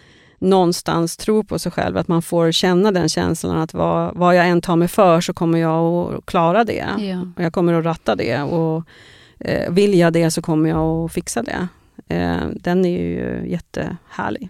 någonstans 0.43 1.17
tror 1.17 1.43
på 1.43 1.59
sig 1.59 1.73
själv, 1.73 1.97
att 1.97 2.09
man 2.09 2.23
får 2.23 2.53
känna 2.53 2.93
den 2.93 3.09
känslan 3.09 3.59
att 3.59 3.75
vad, 3.75 4.15
vad 4.15 4.37
jag 4.37 4.49
än 4.49 4.61
tar 4.61 4.77
mig 4.77 4.89
för 4.89 5.21
så 5.21 5.33
kommer 5.33 5.59
jag 5.59 6.15
att 6.15 6.27
klara 6.27 6.65
det. 6.65 6.87
Ja. 6.99 7.27
Och 7.37 7.43
jag 7.43 7.53
kommer 7.53 7.73
att 7.73 7.85
ratta 7.85 8.17
det 8.17 8.43
och 8.43 8.85
eh, 9.39 9.71
vill 9.71 9.99
jag 9.99 10.13
det 10.13 10.31
så 10.31 10.43
kommer 10.43 10.69
jag 10.69 11.05
att 11.05 11.13
fixa 11.13 11.43
det. 11.43 11.69
Eh, 12.09 12.47
den 12.55 12.85
är 12.85 12.99
ju 12.99 13.51
jättehärlig. 13.51 14.49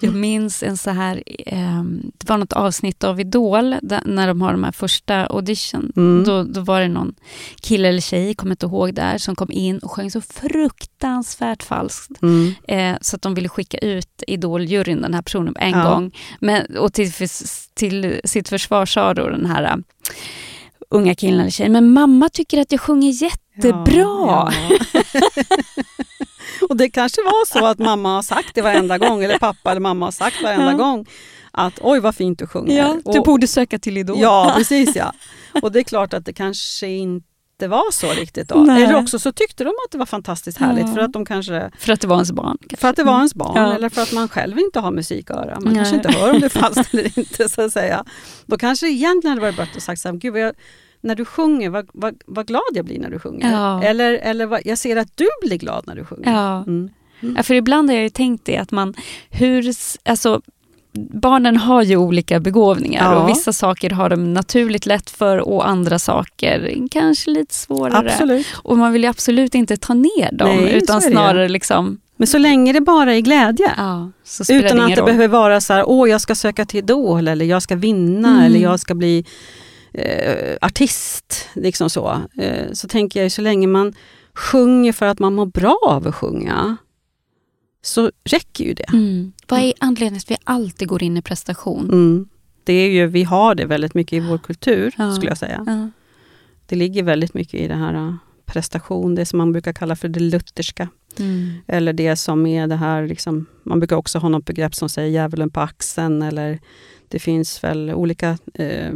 Jag 0.00 0.14
minns 0.14 0.62
en 0.62 0.76
så 0.76 0.90
här, 0.90 1.22
ehm, 1.46 2.02
det 2.18 2.28
var 2.28 2.38
något 2.38 2.52
avsnitt 2.52 3.04
av 3.04 3.20
Idol 3.20 3.76
där, 3.82 4.00
när 4.04 4.26
de 4.28 4.40
har 4.42 4.52
de 4.52 4.64
här 4.64 4.72
första 4.72 5.26
audition. 5.26 5.92
Mm. 5.96 6.24
Då, 6.24 6.42
då 6.42 6.60
var 6.60 6.80
det 6.80 6.88
någon 6.88 7.14
kille 7.60 7.88
eller 7.88 8.00
tjej, 8.00 8.34
kommer 8.34 8.52
inte 8.52 8.66
ihåg 8.66 8.94
där, 8.94 9.18
som 9.18 9.34
kom 9.36 9.52
in 9.52 9.78
och 9.78 9.90
sjöng 9.90 10.10
så 10.10 10.20
fruktansvärt 10.20 11.62
falskt. 11.62 12.22
Mm. 12.22 12.54
Eh, 12.68 12.98
så 13.00 13.16
att 13.16 13.22
de 13.22 13.34
ville 13.34 13.48
skicka 13.48 13.78
ut 13.78 14.22
Idol-juryn, 14.26 15.02
den 15.02 15.14
här 15.14 15.22
personen, 15.22 15.54
en 15.58 15.70
Ja. 15.70 15.90
gång. 15.90 16.16
Men, 16.40 16.76
och 16.76 16.92
till, 16.92 17.12
till 17.74 18.20
sitt 18.24 18.48
försvar 18.48 18.86
sa 18.86 19.14
då 19.14 19.28
den 19.28 19.46
här 19.46 19.76
uh, 19.76 19.82
unga 20.90 21.14
killen 21.14 21.40
eller 21.40 21.50
tjejen, 21.50 21.72
men 21.72 21.92
mamma 21.92 22.28
tycker 22.28 22.60
att 22.60 22.72
jag 22.72 22.80
sjunger 22.80 23.10
jättebra. 23.22 23.92
Ja, 23.94 24.52
ja. 24.70 24.78
och 26.68 26.76
det 26.76 26.90
kanske 26.90 27.22
var 27.22 27.46
så 27.46 27.66
att 27.66 27.78
mamma 27.78 28.14
har 28.14 28.22
sagt 28.22 28.54
det 28.54 28.62
varenda 28.62 28.98
gång, 28.98 29.24
eller 29.24 29.38
pappa 29.38 29.70
eller 29.70 29.80
mamma 29.80 30.06
har 30.06 30.12
sagt 30.12 30.42
varenda 30.42 30.70
Ja. 30.70 30.76
gång 30.76 31.06
att 31.50 31.74
oj 31.80 32.00
vad 32.00 32.14
fint 32.14 32.38
du 32.38 32.46
sjunger. 32.46 32.76
Ja, 32.76 32.98
du 33.12 33.18
och, 33.18 33.24
borde 33.24 33.46
söka 33.46 33.78
till 33.78 33.96
Idol. 33.98 34.16
ja, 34.20 34.52
precis 34.56 34.96
ja. 34.96 35.12
Och 35.62 35.72
det 35.72 35.78
är 35.78 35.84
klart 35.84 36.14
att 36.14 36.24
det 36.24 36.32
kanske 36.32 36.86
inte 36.86 37.24
var 37.68 37.92
så 37.92 38.12
riktigt 38.12 38.48
då. 38.48 38.54
Nej. 38.54 38.82
Eller 38.82 38.96
också 38.96 39.18
så 39.18 39.32
tyckte 39.32 39.64
de 39.64 39.68
att 39.70 39.92
det 39.92 39.98
var 39.98 40.06
fantastiskt 40.06 40.58
härligt 40.58 40.86
Ja. 40.86 40.92
för 40.94 41.00
att 41.00 41.12
de 41.12 41.24
kanske 41.26 41.70
För 41.78 41.92
att 41.92 42.00
det 42.00 42.06
var 42.06 42.16
ens 42.16 42.32
barn. 42.32 42.56
kanske. 42.60 42.76
för 42.76 42.88
att 42.88 42.96
det 42.96 43.04
var 43.04 43.16
ens 43.16 43.34
barn 43.34 43.52
Ja. 43.56 43.74
eller 43.74 43.88
för 43.88 44.02
att 44.02 44.12
man 44.12 44.28
själv 44.28 44.58
inte 44.58 44.80
har 44.80 44.90
musiköra. 44.90 45.54
Man 45.60 45.62
Nej. 45.64 45.74
kanske 45.74 45.96
inte 45.96 46.12
hör 46.12 46.30
om 46.34 46.40
det 46.40 46.46
är 46.56 46.60
falskt 46.60 46.94
eller 46.94 47.18
inte. 47.18 47.48
så 47.48 47.62
att 47.62 47.72
säga. 47.72 48.04
Då 48.46 48.58
kanske 48.58 48.86
det 48.86 48.92
egentligen 48.92 49.30
hade 49.30 49.40
varit 49.40 49.56
bättre 49.56 49.76
att 49.76 49.82
sagt 49.82 50.00
så 50.00 50.08
här, 50.08 50.16
Gud, 50.16 50.32
vad 50.32 50.42
jag, 50.42 50.54
när 51.04 51.14
du 51.14 51.24
sjunger, 51.24 51.70
vad, 51.70 51.88
vad, 51.92 52.14
vad 52.26 52.46
glad 52.46 52.62
jag 52.74 52.84
blir 52.84 52.98
när 53.00 53.10
du 53.10 53.18
sjunger. 53.18 53.52
Ja. 53.52 53.82
Eller, 53.82 54.12
eller 54.12 54.46
vad, 54.46 54.60
jag 54.64 54.78
ser 54.78 54.96
att 54.96 55.08
du 55.16 55.26
blir 55.46 55.58
glad 55.58 55.84
när 55.86 55.94
du 55.94 56.04
sjunger. 56.04 56.32
Ja. 56.32 56.62
Mm. 56.62 56.90
Ja, 57.36 57.42
för 57.42 57.54
ibland 57.54 57.88
har 57.90 57.94
jag 57.94 58.02
ju 58.02 58.10
tänkt 58.10 58.44
det 58.44 58.56
att 58.56 58.70
man, 58.70 58.94
hur, 59.30 59.72
alltså 60.04 60.40
barnen 61.12 61.56
har 61.56 61.82
ju 61.82 61.96
olika 61.96 62.40
begåvningar 62.40 63.12
Ja. 63.12 63.18
och 63.22 63.28
vissa 63.28 63.52
saker 63.52 63.90
har 63.90 64.08
de 64.10 64.34
naturligt 64.34 64.86
lätt 64.86 65.10
för 65.10 65.38
och 65.38 65.68
andra 65.68 65.98
saker 65.98 66.76
kanske 66.90 67.30
lite 67.30 67.54
svårare. 67.54 68.10
Absolut. 68.10 68.46
Och 68.54 68.78
man 68.78 68.92
vill 68.92 69.02
ju 69.02 69.08
absolut 69.08 69.54
inte 69.54 69.76
ta 69.76 69.94
ner 69.94 70.32
dem 70.32 70.48
Nej, 70.56 70.72
utan 70.74 71.00
snarare 71.02 71.48
liksom, 71.48 72.00
Men 72.16 72.26
så 72.26 72.38
länge 72.38 72.72
det 72.72 72.80
bara 72.80 73.14
är 73.14 73.20
glädje. 73.20 73.72
ja, 73.76 74.10
Utan 74.48 74.76
det 74.76 74.84
att 74.84 74.88
det 74.90 74.96
roll. 74.96 75.04
behöver 75.06 75.28
vara 75.28 75.60
så 75.60 75.72
här, 75.72 75.84
åh 75.88 76.10
jag 76.10 76.20
ska 76.20 76.34
söka 76.34 76.64
till 76.64 76.78
Idol 76.78 77.28
eller 77.28 77.44
jag 77.44 77.62
ska 77.62 77.76
vinna 77.76 78.28
Mm. 78.28 78.42
eller 78.44 78.60
jag 78.60 78.80
ska 78.80 78.94
bli 78.94 79.24
eh, 79.94 80.56
artist. 80.60 81.48
Liksom 81.54 81.90
så. 81.90 82.20
Eh, 82.38 82.72
så 82.72 82.88
tänker 82.88 83.22
jag 83.22 83.32
så 83.32 83.42
länge 83.42 83.66
man 83.66 83.92
sjunger 84.34 84.92
för 84.92 85.06
att 85.06 85.18
man 85.18 85.34
mår 85.34 85.46
bra 85.46 85.78
av 85.88 86.06
att 86.08 86.14
sjunga 86.14 86.76
så 87.82 88.10
räcker 88.24 88.64
ju 88.64 88.74
det. 88.74 88.88
Mm. 88.92 89.32
Vad 89.48 89.60
är 89.60 89.72
anledningen 89.80 90.20
till 90.20 90.34
att 90.34 90.40
vi 90.40 90.42
alltid 90.44 90.88
går 90.88 91.02
in 91.02 91.16
i 91.16 91.22
prestation? 91.22 91.84
Mm. 91.88 92.28
Det 92.64 92.72
är 92.72 92.90
ju, 92.90 93.06
vi 93.06 93.24
har 93.24 93.54
det 93.54 93.64
väldigt 93.66 93.94
mycket 93.94 94.12
i 94.12 94.20
vår 94.20 94.38
kultur 94.38 94.94
Ja. 94.98 95.14
skulle 95.14 95.30
jag 95.30 95.38
säga. 95.38 95.64
Ja. 95.66 95.90
Det 96.66 96.76
ligger 96.76 97.02
väldigt 97.02 97.34
mycket 97.34 97.60
i 97.60 97.68
det 97.68 97.74
här 97.74 97.94
eh, 97.94 98.14
prestation, 98.46 99.14
det 99.14 99.26
som 99.26 99.36
man 99.36 99.52
brukar 99.52 99.72
kalla 99.72 99.96
för 99.96 100.08
det 100.08 100.20
lutherska. 100.20 100.88
Mm. 101.18 101.52
Eller 101.66 101.92
det 101.92 102.16
som 102.16 102.46
är 102.46 102.66
det 102.66 102.76
här, 102.76 103.06
liksom, 103.06 103.46
man 103.62 103.80
brukar 103.80 103.96
också 103.96 104.18
ha 104.18 104.28
något 104.28 104.44
begrepp 104.44 104.74
som 104.74 104.88
säger 104.88 105.08
djävulen 105.08 105.50
på 105.50 105.60
axeln. 105.60 106.22
Eller 106.22 106.58
det 107.08 107.18
finns 107.18 107.64
väl 107.64 107.90
olika 107.90 108.38
eh, 108.54 108.92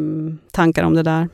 tankar 0.51 0.85
om 0.85 0.95
det 0.95 1.03
där. 1.03 1.29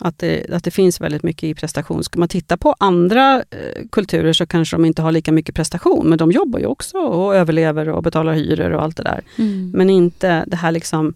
Att 0.00 0.18
det, 0.18 0.50
att 0.50 0.64
det 0.64 0.70
finns 0.70 1.00
väldigt 1.00 1.22
mycket 1.22 1.44
i 1.44 1.54
prestation. 1.54 2.04
Ska 2.04 2.18
man 2.18 2.28
titta 2.28 2.56
på 2.56 2.74
andra 2.78 3.42
eh, 3.50 3.86
kulturer 3.92 4.32
så 4.32 4.46
kanske 4.46 4.76
de 4.76 4.84
inte 4.84 5.02
har 5.02 5.12
lika 5.12 5.32
mycket 5.32 5.54
prestation. 5.54 6.08
Men 6.08 6.18
de 6.18 6.32
jobbar 6.32 6.58
ju 6.58 6.66
också 6.66 6.98
och 6.98 7.34
överlever 7.34 7.88
och 7.88 8.02
betalar 8.02 8.32
hyror 8.32 8.70
och 8.70 8.82
allt 8.82 8.96
det 8.96 9.02
där. 9.02 9.20
Mm. 9.36 9.70
Men 9.74 9.90
inte 9.90 10.44
det 10.46 10.56
här 10.56 10.72
liksom 10.72 11.14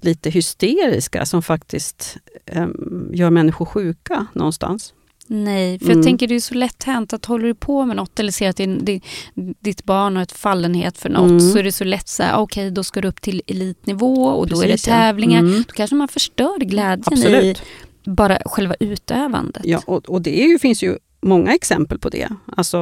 lite 0.00 0.30
hysteriska 0.30 1.26
som 1.26 1.42
faktiskt 1.42 2.16
eh, 2.46 2.66
gör 3.12 3.30
människor 3.30 3.64
sjuka 3.64 4.26
någonstans. 4.32 4.94
Nej, 5.26 5.78
för 5.78 5.86
Mm. 5.86 5.98
jag 5.98 6.04
tänker 6.06 6.28
det 6.28 6.34
är 6.34 6.40
så 6.40 6.54
lätt 6.54 6.82
hänt 6.84 7.12
att 7.12 7.24
håller 7.26 7.46
du 7.46 7.54
på 7.54 7.84
med 7.86 7.96
något 7.96 8.20
eller 8.20 8.32
ser 8.32 8.48
att 8.48 8.56
din, 8.56 9.00
ditt 9.60 9.84
barn 9.84 10.16
har 10.16 10.22
ett 10.22 10.32
fallenhet 10.32 10.98
för 10.98 11.08
något 11.08 11.30
Mm. 11.30 11.40
så 11.40 11.58
är 11.58 11.62
det 11.62 11.72
så 11.72 11.84
lätt 11.84 12.08
så 12.08 12.22
här, 12.22 12.36
okej 12.38 12.70
då 12.70 12.84
ska 12.84 13.00
du 13.00 13.08
upp 13.08 13.20
till 13.20 13.42
elitnivå 13.46 14.24
och 14.26 14.46
då 14.48 14.56
är 14.58 14.66
det 14.66 14.72
Precis, 14.72 14.88
ja. 14.88 14.94
tävlingar. 14.94 15.38
Mm. 15.38 15.64
Då 15.68 15.72
kanske 15.74 15.96
man 15.96 16.08
förstör 16.08 16.58
glädjen 16.58 16.98
i 16.98 17.02
Absolut. 17.26 17.62
bara 18.04 18.38
själva 18.46 18.74
utövandet. 18.80 19.62
Ja, 19.64 19.80
och, 19.86 20.08
och 20.10 20.22
det 20.22 20.42
är 20.42 20.48
ju, 20.48 20.58
finns 20.58 20.82
ju 20.82 20.98
många 21.22 21.54
exempel 21.54 21.98
på 21.98 22.08
det. 22.08 22.28
Alltså, 22.56 22.78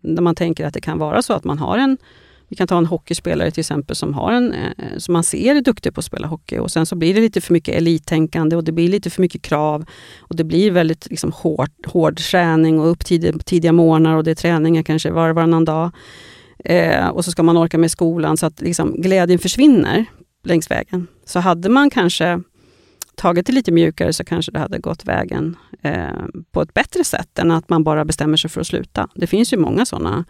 när 0.00 0.22
man 0.22 0.34
tänker 0.34 0.66
att 0.66 0.74
det 0.74 0.80
kan 0.80 0.98
vara 0.98 1.22
så 1.22 1.32
att 1.32 1.44
man 1.44 1.58
har 1.58 1.78
en 1.78 1.98
vi 2.54 2.56
kan 2.56 2.68
ta 2.68 2.78
en 2.78 2.86
hockeyspelare 2.86 3.50
till 3.50 3.60
exempel 3.60 3.96
som 3.96 4.14
har 4.14 4.32
en, 4.32 4.52
eh, 4.52 4.98
som 4.98 5.12
man 5.12 5.24
ser 5.24 5.54
är 5.54 5.60
duktig 5.60 5.94
på 5.94 5.98
att 5.98 6.04
spela 6.04 6.26
hockey 6.26 6.58
och 6.58 6.70
sen 6.70 6.86
så 6.86 6.96
blir 6.96 7.14
det 7.14 7.20
lite 7.20 7.40
för 7.40 7.52
mycket 7.52 7.74
elittänkande 7.74 8.56
och 8.56 8.64
det 8.64 8.72
blir 8.72 8.88
lite 8.88 9.10
för 9.10 9.22
mycket 9.22 9.42
krav. 9.42 9.84
Och 10.20 10.36
det 10.36 10.44
blir 10.44 10.70
väldigt 10.70 11.10
liksom, 11.10 11.32
hård, 11.32 11.70
hård 11.86 12.18
träning 12.18 12.80
och 12.80 12.90
upp 12.90 13.04
tidiga, 13.04 13.32
tidiga 13.44 13.72
morgnar 13.72 14.16
och 14.16 14.24
det 14.24 14.30
är 14.30 14.34
träningar 14.34 14.82
kanske 14.82 15.10
var 15.10 15.28
och 15.28 15.34
varannan 15.34 15.64
dag. 15.64 15.90
Eh, 16.64 17.08
och 17.08 17.24
så 17.24 17.30
ska 17.30 17.42
man 17.42 17.56
orka 17.56 17.78
med 17.78 17.90
skolan 17.90 18.36
så 18.36 18.46
att 18.46 18.60
liksom, 18.60 18.94
glädjen 19.02 19.38
försvinner 19.38 20.04
längs 20.44 20.70
vägen. 20.70 21.06
Så 21.24 21.40
hade 21.40 21.68
man 21.68 21.90
kanske 21.90 22.40
tagit 23.14 23.46
det 23.46 23.52
lite 23.52 23.72
mjukare 23.72 24.12
så 24.12 24.24
kanske 24.24 24.52
det 24.52 24.58
hade 24.58 24.78
gått 24.78 25.04
vägen 25.04 25.56
eh, 25.82 26.24
på 26.52 26.62
ett 26.62 26.74
bättre 26.74 27.04
sätt 27.04 27.38
än 27.38 27.50
att 27.50 27.68
man 27.68 27.84
bara 27.84 28.04
bestämmer 28.04 28.36
sig 28.36 28.50
för 28.50 28.60
att 28.60 28.66
sluta. 28.66 29.08
Det 29.14 29.26
finns 29.26 29.52
ju 29.52 29.56
många 29.56 29.86
sådana 29.86 30.24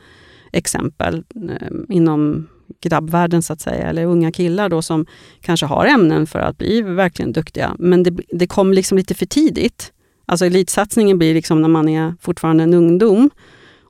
exempel 0.55 1.25
eh, 1.51 1.97
inom 1.97 2.49
grabbvärlden 2.81 3.43
så 3.43 3.53
att 3.53 3.61
säga, 3.61 3.89
eller 3.89 4.05
unga 4.05 4.33
killar 4.33 4.69
då 4.69 4.83
som 4.83 5.07
kanske 5.41 5.67
har 5.67 5.87
ämnen 5.87 6.27
för 6.27 6.39
att 6.39 6.59
bli 6.59 6.83
verkligen 6.83 7.33
duktiga. 7.33 7.77
Men 7.79 8.03
det, 8.03 8.17
det 8.33 8.47
kom 8.47 8.73
liksom 8.73 8.99
lite 8.99 9.15
för 9.15 9.27
tidigt. 9.27 9.93
Alltså 10.27 10.47
elitsatsningen 10.47 11.19
blir 11.19 11.35
liksom 11.35 11.63
när 11.63 11.69
man 11.69 11.89
är 11.89 12.15
fortfarande 12.21 12.63
en 12.63 12.75
ungdom 12.75 13.31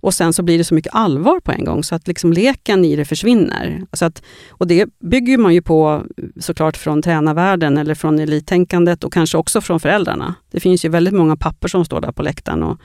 och 0.04 0.14
sen 0.14 0.32
så 0.32 0.42
blir 0.42 0.58
det 0.58 0.64
så 0.64 0.74
mycket 0.74 0.94
allvar 0.94 1.40
på 1.40 1.52
en 1.52 1.64
gång 1.64 1.84
så 1.84 1.94
att 1.94 2.08
liksom 2.08 2.32
leken 2.32 2.84
i 2.84 2.96
det 2.96 3.04
försvinner. 3.04 3.86
Så 3.92 4.04
att, 4.04 4.22
och 4.50 4.66
det 4.66 4.88
bygger 5.00 5.38
man 5.38 5.54
ju 5.54 5.62
på 5.62 6.02
eh, 6.16 6.24
såklart 6.40 6.76
från 6.76 7.02
tränarvärlden 7.02 7.78
eller 7.78 7.94
från 7.94 8.18
elittänkandet 8.18 9.04
och 9.04 9.12
kanske 9.12 9.38
också 9.38 9.60
från 9.60 9.80
föräldrarna. 9.80 10.34
Det 10.50 10.60
finns 10.60 10.84
ju 10.84 10.88
väldigt 10.88 11.14
många 11.14 11.36
papper 11.36 11.68
som 11.68 11.84
står 11.84 12.00
där 12.00 12.12
på 12.12 12.22
läktaren 12.22 12.62
och 12.62 12.78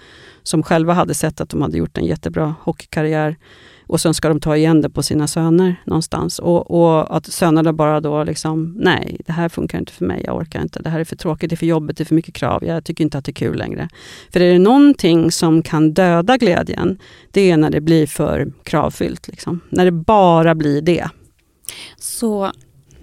som 0.44 0.64
själva 0.64 0.94
hade 0.94 1.14
sett 1.14 1.42
att 1.42 1.50
de 1.50 1.62
hade 1.62 1.78
gjort 1.78 1.98
en 1.98 2.06
jättebra 2.06 2.56
hockeykarriär 2.62 3.36
och 3.90 4.02
sen 4.02 4.14
ska 4.14 4.30
de 4.30 4.40
ta 4.40 4.56
igen 4.58 4.82
det 4.82 4.90
på 4.90 5.04
sina 5.04 5.28
söner 5.28 5.76
någonstans. 5.86 6.40
Och, 6.40 6.72
och 6.72 7.18
att 7.18 7.26
sönerna 7.26 7.74
bara 7.74 8.00
då 8.02 8.24
liksom, 8.24 8.74
nej, 8.80 9.18
det 9.26 9.32
här 9.32 9.50
funkar 9.50 9.80
inte 9.80 9.92
för 9.92 10.06
mig, 10.06 10.22
jag 10.26 10.36
orkar 10.38 10.62
inte, 10.62 10.80
det 10.82 10.90
här 10.90 11.00
är 11.00 11.04
för 11.04 11.16
tråkigt, 11.16 11.50
det 11.50 11.54
är 11.54 11.58
för 11.58 11.66
jobbigt, 11.66 11.98
det 11.98 12.04
är 12.04 12.06
för 12.06 12.16
mycket 12.16 12.34
krav, 12.34 12.64
jag 12.66 12.84
tycker 12.84 13.04
inte 13.04 13.18
att 13.18 13.26
det 13.26 13.32
är 13.32 13.34
kul 13.34 13.58
längre. 13.58 13.90
För 14.34 14.40
är 14.40 14.54
det 14.54 14.60
någonting 14.60 15.32
som 15.32 15.62
kan 15.62 15.94
döda 15.94 16.38
glädjen, 16.38 16.98
det 17.32 17.52
är 17.52 17.58
när 17.58 17.70
det 17.70 17.82
blir 17.82 18.08
för 18.08 18.52
kravfyllt. 18.64 19.28
Liksom. 19.28 19.60
När 19.70 19.86
det 19.86 19.92
bara 19.92 20.56
blir 20.56 20.82
det. 20.82 21.10
Så 21.98 22.52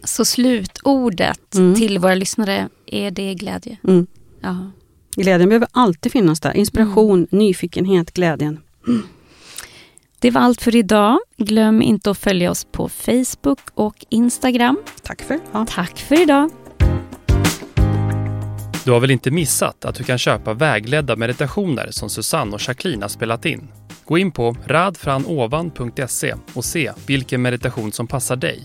Så 0.05 0.25
slutordet 0.25 1.55
Mm. 1.55 1.75
till 1.75 1.99
våra 1.99 2.15
lyssnare, 2.15 2.69
är 2.87 3.11
det 3.11 3.35
glädje? 3.35 3.77
Mm. 3.89 4.07
Ja. 4.41 4.71
Glädjen 5.17 5.49
behöver 5.49 5.69
alltid 5.73 6.13
finnas 6.13 6.41
där. 6.41 6.57
Inspiration, 6.57 7.27
nyfikenhet, 7.31 8.13
glädjen. 8.13 8.61
Det 10.19 10.31
var 10.31 10.41
allt 10.41 10.63
för 10.63 10.77
idag. 10.77 11.19
Glöm 11.37 11.83
inte 11.83 12.11
att 12.11 12.19
följa 12.19 12.51
oss 12.51 12.65
på 12.65 12.89
Facebook 12.89 13.61
och 13.75 14.05
Instagram. 14.09 14.79
Tack 15.03 15.23
för 15.23 15.39
ja. 15.53 15.67
Tack 15.69 15.99
för 15.99 16.23
idag. 16.23 16.51
Du 18.85 18.93
har 18.93 19.01
väl 19.01 19.11
inte 19.11 19.31
missat 19.31 19.85
att 19.85 19.95
du 19.95 20.05
kan 20.05 20.19
köpa 20.19 20.55
vägledda 20.55 21.17
meditationer 21.17 21.89
som 21.91 22.11
Susanne 22.11 22.55
och 22.55 22.69
Jacqueline 22.69 23.03
har 23.03 23.09
spelat 23.09 23.45
in? 23.45 23.69
Gå 24.05 24.19
in 24.19 24.33
på 24.33 24.57
radfranovan.se 24.67 26.35
och 26.55 26.65
se 26.65 26.93
vilken 27.07 27.43
meditation 27.43 27.93
som 27.93 28.07
passar 28.07 28.37
dig. 28.37 28.63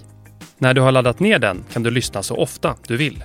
När 0.58 0.74
du 0.74 0.82
har 0.82 0.92
laddat 0.92 1.20
ner 1.20 1.40
den 1.40 1.64
kan 1.74 1.84
du 1.84 1.92
lyssna 1.92 2.24
så 2.24 2.36
ofta 2.36 2.76
du 2.88 2.98
vill. 2.98 3.24